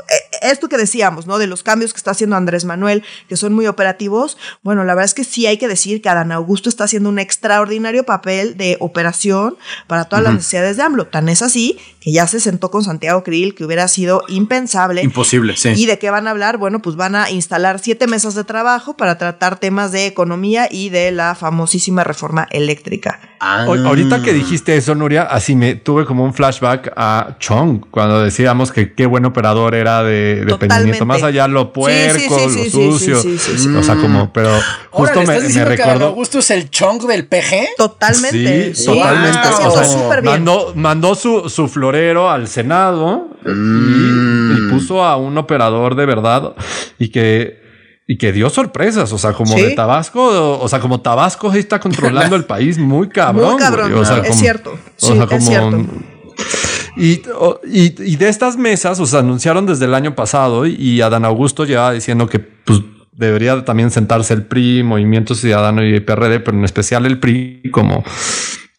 [0.09, 1.39] eh, esto que decíamos, ¿no?
[1.39, 5.07] De los cambios que está haciendo Andrés Manuel, que son muy operativos, bueno, la verdad
[5.07, 8.77] es que sí hay que decir que Adán Augusto está haciendo un extraordinario papel de
[8.79, 11.07] operación para todas las necesidades de AMLO.
[11.07, 15.03] Tan es así que ya se sentó con Santiago Krill, que hubiera sido impensable.
[15.03, 15.71] Imposible, sí.
[15.77, 16.59] ¿Y de qué van a hablar?
[16.59, 20.89] Bueno, pues van a instalar siete mesas de trabajo para tratar temas de economía y
[20.89, 23.21] de la famosísima reforma eléctrica.
[23.39, 23.67] Ah.
[23.67, 28.73] Ahorita que dijiste eso, Nuria, así me tuve como un flashback a Chong, cuando decíamos
[28.73, 33.21] que qué buen operador era de, de Más allá lo puerco, lo sucio.
[33.79, 34.51] O sea, como, pero
[34.91, 36.07] justo me, me recordó.
[36.07, 37.77] Augusto es el Chong del PG?
[37.77, 38.75] Totalmente.
[38.75, 39.39] Sí, totalmente.
[39.67, 44.71] o sea, mandó, mandó su, su florero al Senado y, mm.
[44.71, 46.55] puso a un operador de verdad
[46.99, 47.61] y que
[48.07, 52.35] y que dio sorpresas, o sea, como de Tabasco, o, sea, como Tabasco está controlando
[52.37, 53.53] el país muy cabrón.
[53.53, 54.77] Muy cabrón, o sea, es cierto.
[54.97, 55.87] Sí, es cierto.
[56.97, 57.23] Y,
[57.65, 61.93] y, de estas mesas, o sea, anunciaron desde el año pasado y Adán Augusto ya
[61.93, 62.81] diciendo que pues,
[63.13, 68.05] debería también sentarse el PRI, Movimiento Ciudadano y PRD, pero en especial el PRI como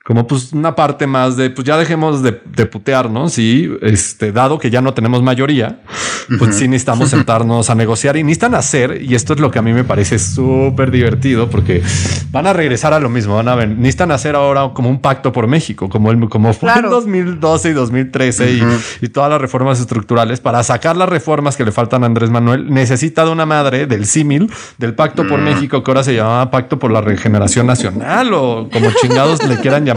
[0.04, 4.60] como pues una parte más de, pues ya dejemos de, de putearnos y este, dado
[4.60, 5.80] que ya no tenemos mayoría,
[6.40, 9.62] pues sí necesitamos sentarnos a negociar y necesitan hacer, y esto es lo que a
[9.62, 11.82] mí me parece súper divertido, porque
[12.32, 15.32] van a regresar a lo mismo, van a ver, necesitan hacer ahora como un pacto
[15.32, 18.64] por México, como, el, como fue en 2012 y 2013 y,
[19.06, 22.74] y, todas las reformas estructurales, para sacar las reformas que le faltan a Andrés Manuel,
[22.74, 26.78] necesita de una madre del símil del pacto por México, que ahora se llamaba pacto
[26.78, 29.93] por la regeneración nacional o como chingados le quieran llamar.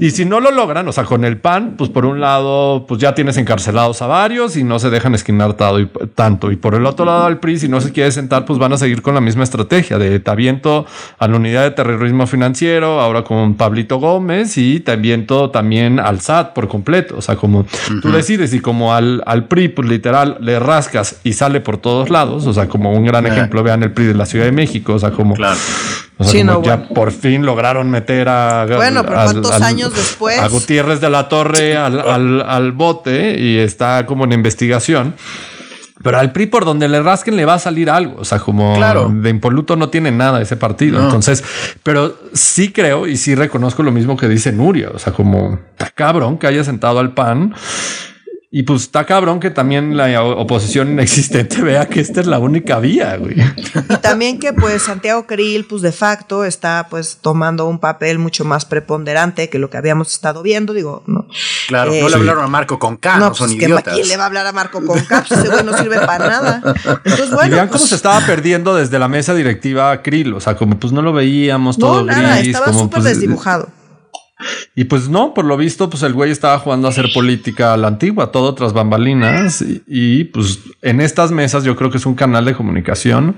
[0.00, 2.98] Y si no lo logran, o sea, con el PAN, pues por un lado, pues
[3.00, 5.58] ya tienes encarcelados a varios y no se dejan esquinar
[6.14, 6.50] tanto.
[6.50, 8.78] Y por el otro lado, al PRI, si no se quiere sentar, pues van a
[8.78, 10.86] seguir con la misma estrategia de te aviento
[11.18, 16.22] a la unidad de terrorismo financiero, ahora con Pablito Gómez y te aviento también al
[16.22, 17.18] SAT por completo.
[17.18, 17.66] O sea, como
[18.00, 22.08] tú decides y como al, al PRI, pues literal, le rascas y sale por todos
[22.08, 22.46] lados.
[22.46, 24.94] O sea, como un gran ejemplo, vean el PRI de la Ciudad de México.
[24.94, 25.34] O sea, como
[26.62, 28.66] ya por fin lograron meter a.
[28.66, 30.38] Bueno, pero ¿cuántos años después?
[30.38, 35.14] A Gutiérrez de la Torre al, al, bote y está como en investigación.
[36.02, 38.16] Pero al PRI por donde le rasquen le va a salir algo.
[38.20, 38.78] O sea, como
[39.10, 41.02] de impoluto no tiene nada ese partido.
[41.02, 41.44] Entonces,
[41.82, 44.90] pero sí creo y sí reconozco lo mismo que dice Nuria.
[44.94, 45.58] O sea, como
[45.94, 47.54] cabrón que haya sentado al PAN
[48.52, 52.80] y pues está cabrón que también la oposición inexistente vea que esta es la única
[52.80, 53.36] vía, güey.
[53.40, 58.44] Y también que pues Santiago Krill, pues de facto está pues tomando un papel mucho
[58.44, 61.28] más preponderante que lo que habíamos estado viendo, digo, ¿no?
[61.68, 63.94] Claro, no le eh, hablaron a Marco con K, no, son pues, idiotas.
[63.94, 65.24] ¿Quién le va a hablar a Marco con K?
[65.28, 66.62] Pues ese güey no sirve para nada.
[67.04, 67.46] Entonces, bueno.
[67.46, 70.76] Y vean cómo pues se estaba perdiendo desde la mesa directiva Krill, o sea, como
[70.76, 73.68] pues no lo veíamos todo no, nada, estaba súper pues, desdibujado.
[74.74, 77.76] Y pues no, por lo visto, pues el güey estaba jugando a hacer política a
[77.76, 79.64] la antigua, todo tras bambalinas.
[79.86, 83.36] Y, pues en estas mesas yo creo que es un canal de comunicación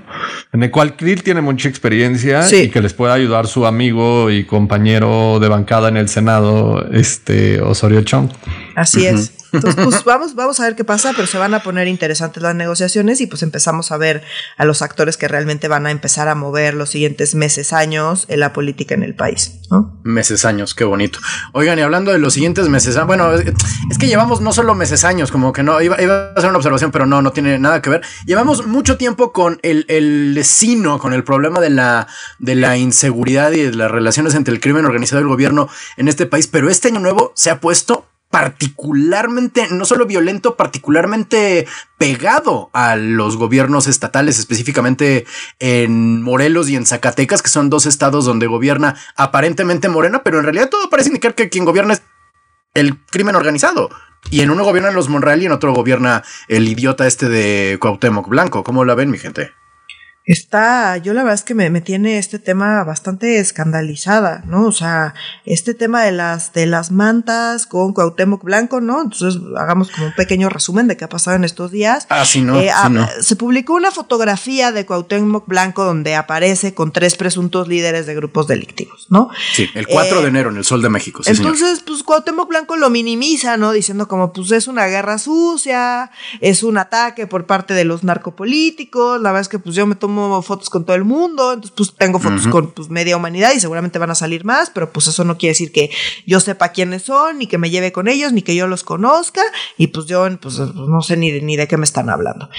[0.53, 4.43] en el cual Krill tiene mucha experiencia y que les puede ayudar su amigo y
[4.45, 8.29] compañero de bancada en el Senado, este Osorio Chong.
[8.75, 9.31] Así es.
[9.51, 12.55] Entonces, pues vamos, vamos a ver qué pasa, pero se van a poner interesantes las
[12.55, 14.23] negociaciones y pues empezamos a ver
[14.57, 18.39] a los actores que realmente van a empezar a mover los siguientes meses, años en
[18.39, 19.59] la política en el país.
[20.03, 21.19] Meses, años, qué bonito.
[21.53, 25.03] Oigan, y hablando de los siguientes meses, ah, bueno, es que llevamos no solo meses,
[25.03, 27.89] años, como que no, iba, a ser una observación, pero no, no tiene nada que
[27.89, 28.01] ver.
[28.25, 32.07] Llevamos mucho tiempo con el, el sino, con el problema de la,
[32.39, 36.07] de la inseguridad y de las relaciones entre el crimen organizado y el gobierno en
[36.07, 41.67] este país, pero este año nuevo se ha puesto particularmente, no solo violento, particularmente
[41.99, 45.27] pegado a los gobiernos estatales, específicamente
[45.59, 50.45] en Morelos y en Zacatecas, que son dos estados donde gobierna aparentemente Morena, pero en
[50.45, 52.01] realidad todo parece indicar que quien gobierna es
[52.73, 53.91] el crimen organizado.
[54.31, 58.27] Y en uno gobiernan los Monreal y en otro gobierna el idiota este de Cuauhtémoc
[58.29, 58.63] Blanco.
[58.63, 59.53] ¿Cómo la ven, mi gente?
[60.25, 64.67] Está, yo la verdad es que me, me, tiene este tema bastante escandalizada, ¿no?
[64.67, 65.13] O sea,
[65.45, 69.01] este tema de las, de las mantas con Cuauhtémoc Blanco, ¿no?
[69.01, 72.07] Entonces, hagamos como un pequeño resumen de qué ha pasado en estos días.
[72.09, 72.89] Ah, sí, no, eh, ah,
[73.21, 78.47] Se publicó una fotografía de Cuauhtémoc Blanco donde aparece con tres presuntos líderes de grupos
[78.47, 79.29] delictivos, ¿no?
[79.53, 81.21] Sí, el 4 de eh, enero en el Sol de México.
[81.23, 83.73] Sí, entonces, pues Cuauhtémoc Blanco lo minimiza, ¿no?
[83.73, 89.21] Diciendo como, pues es una guerra sucia, es un ataque por parte de los narcopolíticos,
[89.21, 91.93] la verdad es que pues yo me tomo fotos con todo el mundo, entonces pues
[91.97, 95.23] tengo fotos con pues, media humanidad y seguramente van a salir más, pero pues eso
[95.23, 95.89] no quiere decir que
[96.25, 99.41] yo sepa quiénes son, ni que me lleve con ellos, ni que yo los conozca,
[99.77, 102.49] y pues yo pues no sé ni, ni de qué me están hablando.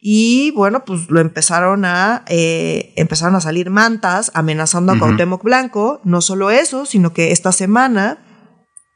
[0.00, 6.00] Y bueno, pues lo empezaron a, eh, empezaron a salir mantas amenazando a Cuauhtémoc Blanco,
[6.04, 8.18] no solo eso, sino que esta semana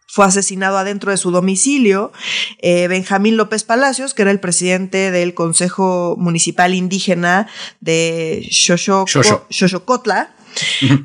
[0.08, 2.12] fue asesinado adentro de su domicilio.
[2.60, 7.46] Eh, Benjamín López Palacios, que era el presidente del Consejo Municipal Indígena
[7.80, 10.34] de Xochocotla.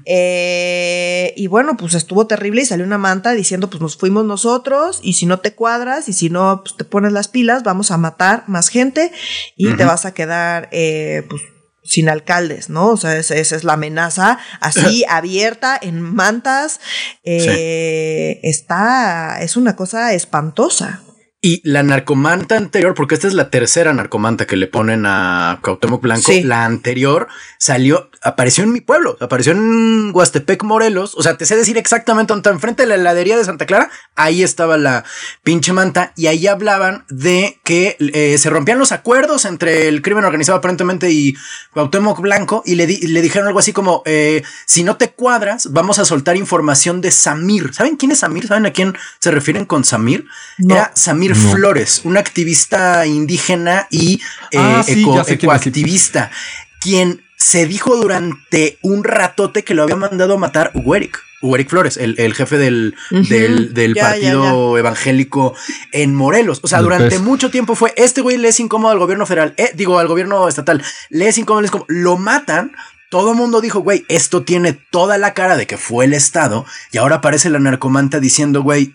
[0.05, 4.99] Eh, y bueno, pues estuvo terrible y salió una manta diciendo, pues nos fuimos nosotros
[5.03, 7.97] y si no te cuadras y si no pues, te pones las pilas, vamos a
[7.97, 9.11] matar más gente
[9.55, 11.41] y te vas a quedar eh, pues
[11.83, 12.89] sin alcaldes, ¿no?
[12.89, 16.79] O sea, esa, es la amenaza así abierta en mantas.
[17.23, 21.01] Eh, está, es una cosa espantosa.
[21.45, 26.01] Y la narcomanta anterior, porque esta es la tercera narcomanta que le ponen a Cuauhtémoc
[26.01, 27.27] Blanco, la anterior
[27.57, 31.15] salió, apareció en mi pueblo, apareció en Huastepec, Morelos.
[31.15, 34.41] O sea, te sé decir exactamente dónde enfrente de la heladería de Santa Clara, ahí
[34.41, 35.03] estaba la
[35.43, 40.23] pinche manta y ahí hablaban de que eh, se rompían los acuerdos entre el crimen
[40.23, 41.35] organizado aparentemente y
[41.73, 45.99] Cuauhtémoc Blanco y le, le dijeron algo así como, eh, si no te cuadras, vamos
[45.99, 47.73] a soltar información de Samir.
[47.73, 48.47] ¿Saben quién es Samir?
[48.47, 50.25] ¿Saben a quién se refieren con Samir?
[50.57, 54.21] Era Samir Flores, un activista indígena y
[54.51, 56.31] eh, ah, ecoactivista,
[56.79, 61.21] quien se dijo durante un ratote que lo había mandado a matar Hueric.
[61.43, 65.53] Hugo Eric Flores, el, jefe del, del, partido evangélico
[65.91, 66.61] en Morelos.
[66.63, 69.71] O sea, durante mucho tiempo fue, este güey le es incómodo al gobierno federal, eh,
[69.75, 71.87] digo, al gobierno estatal, le es incómodo, le es incómodo.
[71.89, 72.71] Lo matan
[73.09, 76.65] todo el mundo dijo, güey, esto tiene toda la cara de que fue el Estado.
[76.91, 78.93] Y ahora aparece la narcomanta diciendo, güey,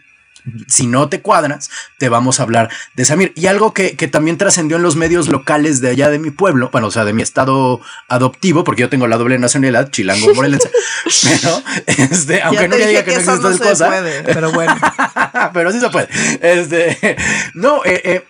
[0.67, 3.33] si no te cuadras, te vamos a hablar de Samir.
[3.35, 6.89] Y algo que, también trascendió en los medios locales de allá de mi pueblo, bueno,
[6.89, 10.71] o sea, de mi estado adoptivo, porque yo tengo la doble nacionalidad, chilango morelense.
[11.23, 13.91] pero, este, aunque no me diga que, no existe tal cosa.
[14.25, 14.77] pero bueno.
[15.53, 16.09] pero sí se puede.
[16.41, 17.17] Este,
[17.55, 18.25] no, eh, eh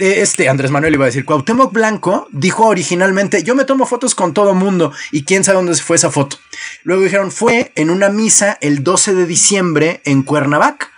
[0.00, 4.34] este Andrés Manuel iba a decir, Cuauhtémoc Blanco dijo originalmente, yo me tomo fotos con
[4.34, 6.38] todo mundo y quién sabe dónde fue esa foto.
[6.82, 10.90] Luego dijeron, fue en una misa el 12 de diciembre en Cuernavaca.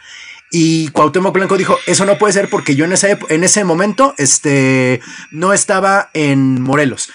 [0.56, 4.14] Y Cuauhtémoc Blanco dijo, eso no puede ser porque yo en ese, en ese momento
[4.18, 5.00] este,
[5.32, 7.10] no estaba en Morelos.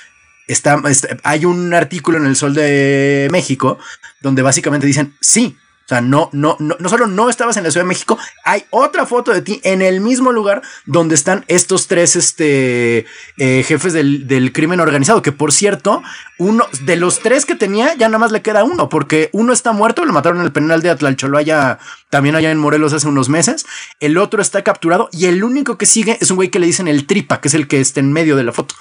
[0.50, 3.80] Está, este, hay un artículo en el Sol de México
[4.20, 5.56] donde básicamente dicen, sí,
[5.90, 8.64] o sea, no, no, no, no solo no estabas en la Ciudad de México, hay
[8.70, 13.94] otra foto de ti en el mismo lugar donde están estos tres este, eh, jefes
[13.94, 15.24] del, crimen organizado.
[15.24, 16.04] Que por cierto,
[16.38, 19.72] uno de los tres que tenía, ya nada más le queda uno, porque uno está
[19.72, 21.80] muerto, lo mataron en el penal de Atlalcholoaya,
[22.12, 23.66] también allá en Morelos hace unos meses.
[24.00, 26.88] El otro está capturado y el único que sigue es un güey que le dicen
[26.88, 28.76] el tripa, que es el que está en medio de la foto.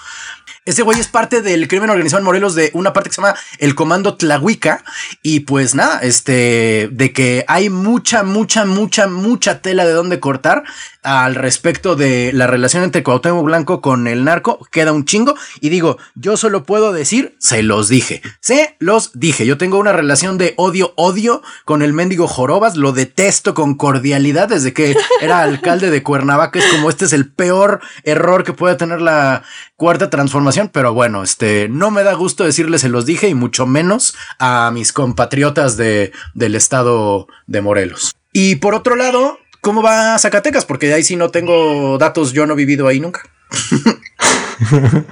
[0.69, 3.35] Ese güey es parte del crimen organizado en Morelos de una parte que se llama
[3.59, 4.85] el Comando Tlahuica.
[5.23, 10.64] Y pues nada, este, de que hay mucha, mucha, mucha, mucha tela de dónde cortar
[11.05, 15.36] al respecto de la relación entre Cuauhtémoc Blanco con el narco, queda un chingo.
[15.61, 18.20] Y digo, yo solo puedo decir, se los dije.
[18.40, 19.46] Se los dije.
[19.46, 22.76] Yo tengo una relación de odio-odio con el mendigo Jorobas.
[22.76, 26.59] Lo detesto con cordialidad desde que era alcalde de Cuernavaca.
[26.59, 29.44] Es como este es el peor error que puede tener la
[29.76, 30.68] cuarta transformación.
[30.72, 34.72] Pero bueno, este no me da gusto decirles, se los dije, y mucho menos a
[34.74, 36.88] mis compatriotas de, del estado
[37.47, 38.14] de Morelos.
[38.32, 40.64] Y por otro lado, ¿Cómo va Zacatecas?
[40.64, 43.28] Porque ahí sí no tengo datos, yo no he vivido ahí nunca.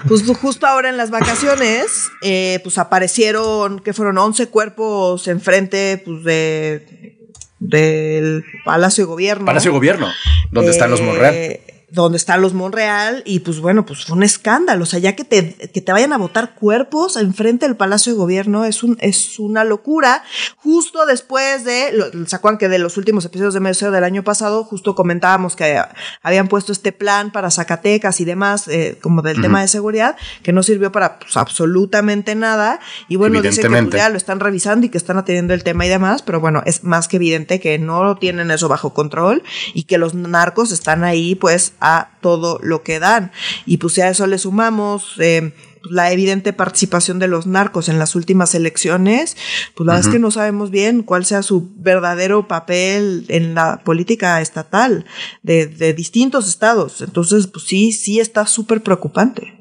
[0.09, 6.24] pues justo ahora en las vacaciones, eh, pues aparecieron, que fueron 11 cuerpos enfrente pues,
[6.24, 7.16] de
[7.59, 9.47] del Palacio de Gobierno.
[9.47, 10.09] Palacio de Gobierno,
[10.51, 11.61] donde están los Monreal.
[11.97, 15.25] Donde están los Monreal y pues bueno, pues fue un escándalo, o sea, ya que
[15.25, 19.39] te, que te vayan a votar cuerpos enfrente del Palacio de Gobierno es, un, es
[19.39, 20.23] una locura.
[20.57, 24.65] Justo después de, ¿se acuerdan que de los últimos episodios de Meseo del año pasado,
[24.65, 25.81] justo comentábamos que
[26.23, 30.53] habían puesto este plan para Zacatecas y demás, eh, como del tema de seguridad, que
[30.53, 32.79] no sirvió para pues, absolutamente nada
[33.09, 35.87] y bueno, dicen que pues, ya lo están revisando y que están atendiendo el tema
[35.87, 39.43] y demás, pero bueno, es más que evidente que no tienen eso bajo control
[39.73, 43.32] y que los narcos están ahí pues a todo lo que dan.
[43.64, 45.53] Y pues a eso le sumamos eh,
[45.89, 49.37] la evidente participación de los narcos en las últimas elecciones,
[49.74, 53.82] pues la verdad es que no sabemos bien cuál sea su verdadero papel en la
[53.84, 55.07] política estatal
[55.43, 57.01] de, de distintos estados.
[57.03, 59.57] Entonces, pues sí, sí está súper preocupante.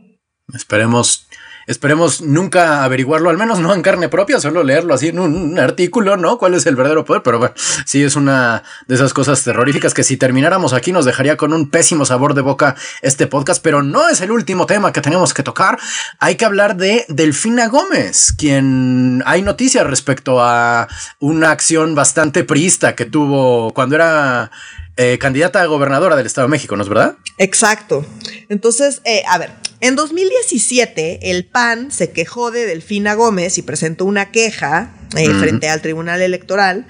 [0.54, 1.25] Esperemos
[1.68, 6.18] Esperemos nunca averiguarlo, al menos no en carne propia, solo leerlo así en un, artículo,
[6.18, 6.38] ¿no?
[6.38, 7.24] ¿Cuál es el verdadero poder?
[7.24, 7.54] Pero bueno,
[7.86, 11.70] sí es una de esas cosas terroríficas que si termináramos aquí nos dejaría con un
[11.70, 15.44] pésimo sabor de boca este podcast, pero no es el último tema que tenemos que
[15.44, 15.80] tocar.
[16.20, 20.88] Hay que hablar de Delfina Gómez, quien hay noticias respecto a
[21.20, 24.52] una acción bastante priista que tuvo cuando era
[24.98, 27.18] eh, candidata a gobernadora del Estado de México, ¿no es verdad?
[27.38, 28.06] Exacto.
[28.48, 29.52] Entonces, eh, a ver,
[29.88, 35.70] en 2017 el PAN se quejó de Delfina Gómez y presentó una queja eh, frente
[35.70, 36.88] al Tribunal Electoral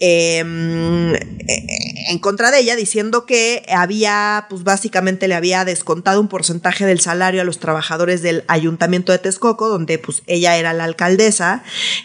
[0.00, 6.84] em, en contra de ella, diciendo que había, pues básicamente le había descontado un porcentaje
[6.84, 11.62] del salario a los trabajadores del Ayuntamiento de Texcoco, donde pues ella era la alcaldesa,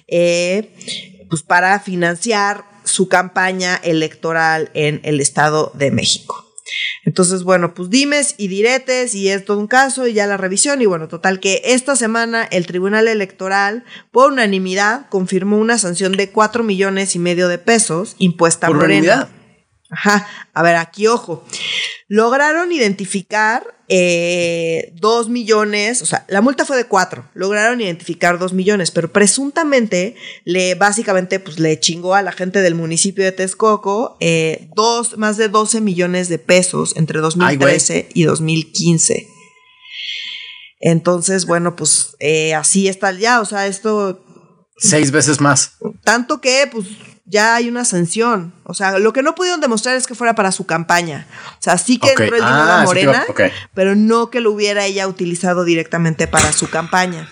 [0.08, 6.47] pues para financiar su campaña electoral en el Estado de México.
[7.04, 10.82] Entonces, bueno, pues dimes y diretes y es todo un caso y ya la revisión
[10.82, 16.30] y bueno, total que esta semana el Tribunal Electoral por unanimidad confirmó una sanción de
[16.30, 19.30] cuatro millones y medio de pesos impuesta por, Morena.
[19.90, 21.46] Ajá, a ver, aquí ojo.
[22.10, 28.52] Lograron identificar eh, dos millones, o sea, la multa fue de cuatro, lograron identificar dos
[28.52, 34.18] millones, pero presuntamente le, básicamente, pues le chingó a la gente del municipio de Texcoco
[34.20, 39.28] eh, dos, más de 12 millones de pesos entre 2013 y 2015.
[40.80, 44.24] Entonces, bueno, pues eh, así está ya, o sea, esto...
[44.80, 45.74] Seis veces más.
[46.04, 46.86] Tanto que, pues,
[47.28, 48.54] ya hay una sanción.
[48.64, 51.28] O sea, lo que no pudieron demostrar es que fuera para su campaña.
[51.54, 53.26] O sea, sí que entró el dinero a ah, Morena,
[53.74, 57.30] pero no que lo hubiera ella utilizado directamente para su campaña.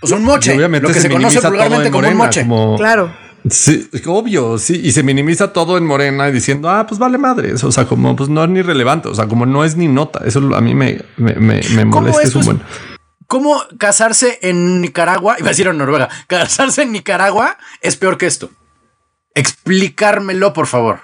[0.00, 2.46] Pues un moche, lo que se, conoce vulgarmente como un moche.
[2.76, 3.28] Claro.
[3.50, 7.72] Sí, obvio, sí, y se minimiza todo en Morena diciendo, ah, pues vale madres, o
[7.72, 10.40] sea, como pues no es ni relevante, o sea, como no es ni nota, eso
[10.54, 12.62] a mí me, me, me, molesta, es, un buen.
[13.26, 18.26] ¿Cómo casarse en Nicaragua, iba a decir en Noruega, casarse en Nicaragua es peor que
[18.26, 18.50] esto?
[19.38, 21.00] Explicármelo, por favor.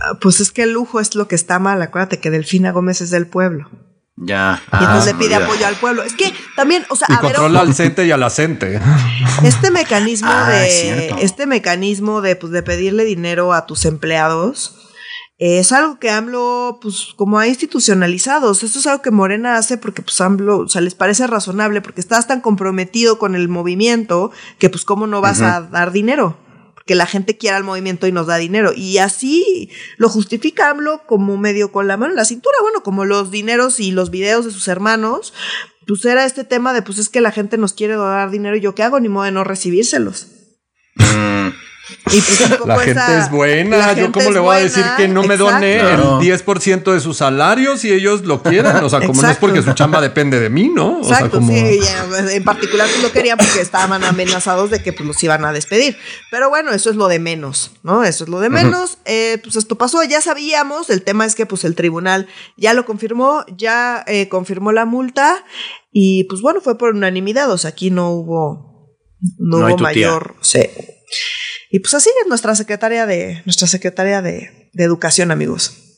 [0.00, 3.00] Ah, pues es que el lujo es lo que está mal, acuérdate que Delfina Gómez
[3.00, 3.68] es del pueblo.
[4.16, 4.62] Ya.
[4.72, 6.02] Y entonces le pide apoyo al pueblo.
[6.02, 8.80] Es que también, o sea, y controla al CENTE y al acente.
[9.42, 14.90] Este mecanismo ah, de este mecanismo de, pues, de pedirle dinero a tus empleados
[15.40, 18.52] es algo que AMLO, pues, como ha institucionalizado.
[18.52, 22.02] esto es algo que Morena hace porque, pues, AMLO, o sea, les parece razonable porque
[22.02, 26.36] estás tan comprometido con el movimiento que, pues, ¿cómo no vas a dar dinero?
[26.90, 28.72] Que la gente quiera el movimiento y nos da dinero.
[28.74, 33.04] Y así lo justifica AMLO como medio con la mano en la cintura, bueno, como
[33.04, 35.32] los dineros y los videos de sus hermanos,
[35.86, 38.60] pues era este tema de, pues es que la gente nos quiere dar dinero y
[38.60, 40.32] yo qué hago, ni modo de no recibírselos.
[42.04, 43.92] Pues, la gente es buena.
[43.94, 47.76] Yo, ¿cómo le voy a decir que no me done el 10% de su salario
[47.76, 48.76] si ellos lo quieren?
[48.76, 50.98] O sea, como no es porque su chamba depende de mí, ¿no?
[50.98, 51.80] Exacto, sí.
[52.30, 55.96] En particular, pues lo querían porque estaban amenazados de que pues, los iban a despedir.
[56.30, 58.04] Pero bueno, eso es lo de menos, ¿no?
[58.04, 58.98] Eso es lo de menos.
[59.04, 60.90] Eh, pues esto pasó, ya sabíamos.
[60.90, 62.26] El tema es que, pues, el tribunal
[62.56, 65.44] ya lo confirmó, ya eh, confirmó la multa.
[65.92, 67.50] Y pues bueno, fue por unanimidad.
[67.50, 68.96] O sea, aquí no hubo,
[69.38, 70.36] no, hubo mayor.
[70.40, 70.60] Sí.
[71.70, 75.89] Y pues así es nuestra secretaria de, nuestra secretaria de, educación, amigos.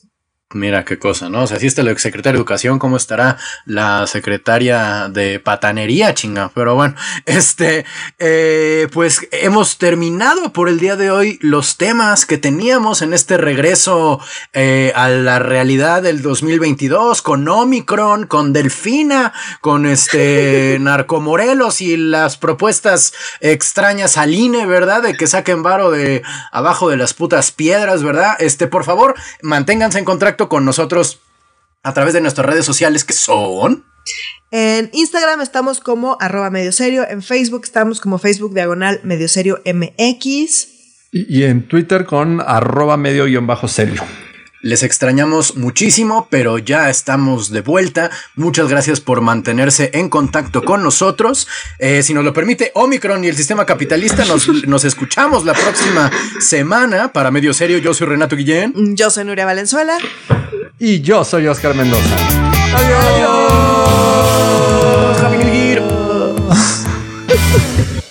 [0.54, 1.44] Mira qué cosa, ¿no?
[1.44, 6.50] O sea, si está la secretaria de Educación, ¿cómo estará la secretaria de Patanería, chinga?
[6.54, 6.94] Pero bueno,
[7.24, 7.86] este,
[8.18, 13.38] eh, pues hemos terminado por el día de hoy los temas que teníamos en este
[13.38, 14.20] regreso
[14.52, 19.32] eh, a la realidad del 2022 con Omicron, con Delfina,
[19.62, 25.02] con este Narcomorelos y las propuestas extrañas al INE, ¿verdad?
[25.02, 28.36] De que saquen varo de abajo de las putas piedras, ¿verdad?
[28.38, 31.20] Este, por favor, manténganse en contacto con nosotros
[31.82, 33.84] a través de nuestras redes sociales que son...
[34.50, 39.62] En Instagram estamos como arroba medio serio, en Facebook estamos como Facebook diagonal medio serio
[39.64, 40.68] MX.
[41.12, 44.02] Y, en Twitter con arroba medio guion bajo serio.
[44.62, 48.10] Les extrañamos muchísimo, pero ya estamos de vuelta.
[48.36, 51.48] Muchas gracias por mantenerse en contacto con nosotros.
[51.80, 56.12] Eh, si nos lo permite, Omicron y el sistema capitalista, nos, nos, escuchamos la próxima
[56.40, 57.12] semana.
[57.12, 58.96] Para Medio Serio, yo soy Renato Guillén.
[58.96, 59.98] Yo soy Nuria Valenzuela.
[60.78, 62.16] Y yo soy Oscar Mendoza.
[62.72, 63.42] Adiós.
[65.20, 65.92] Adiós.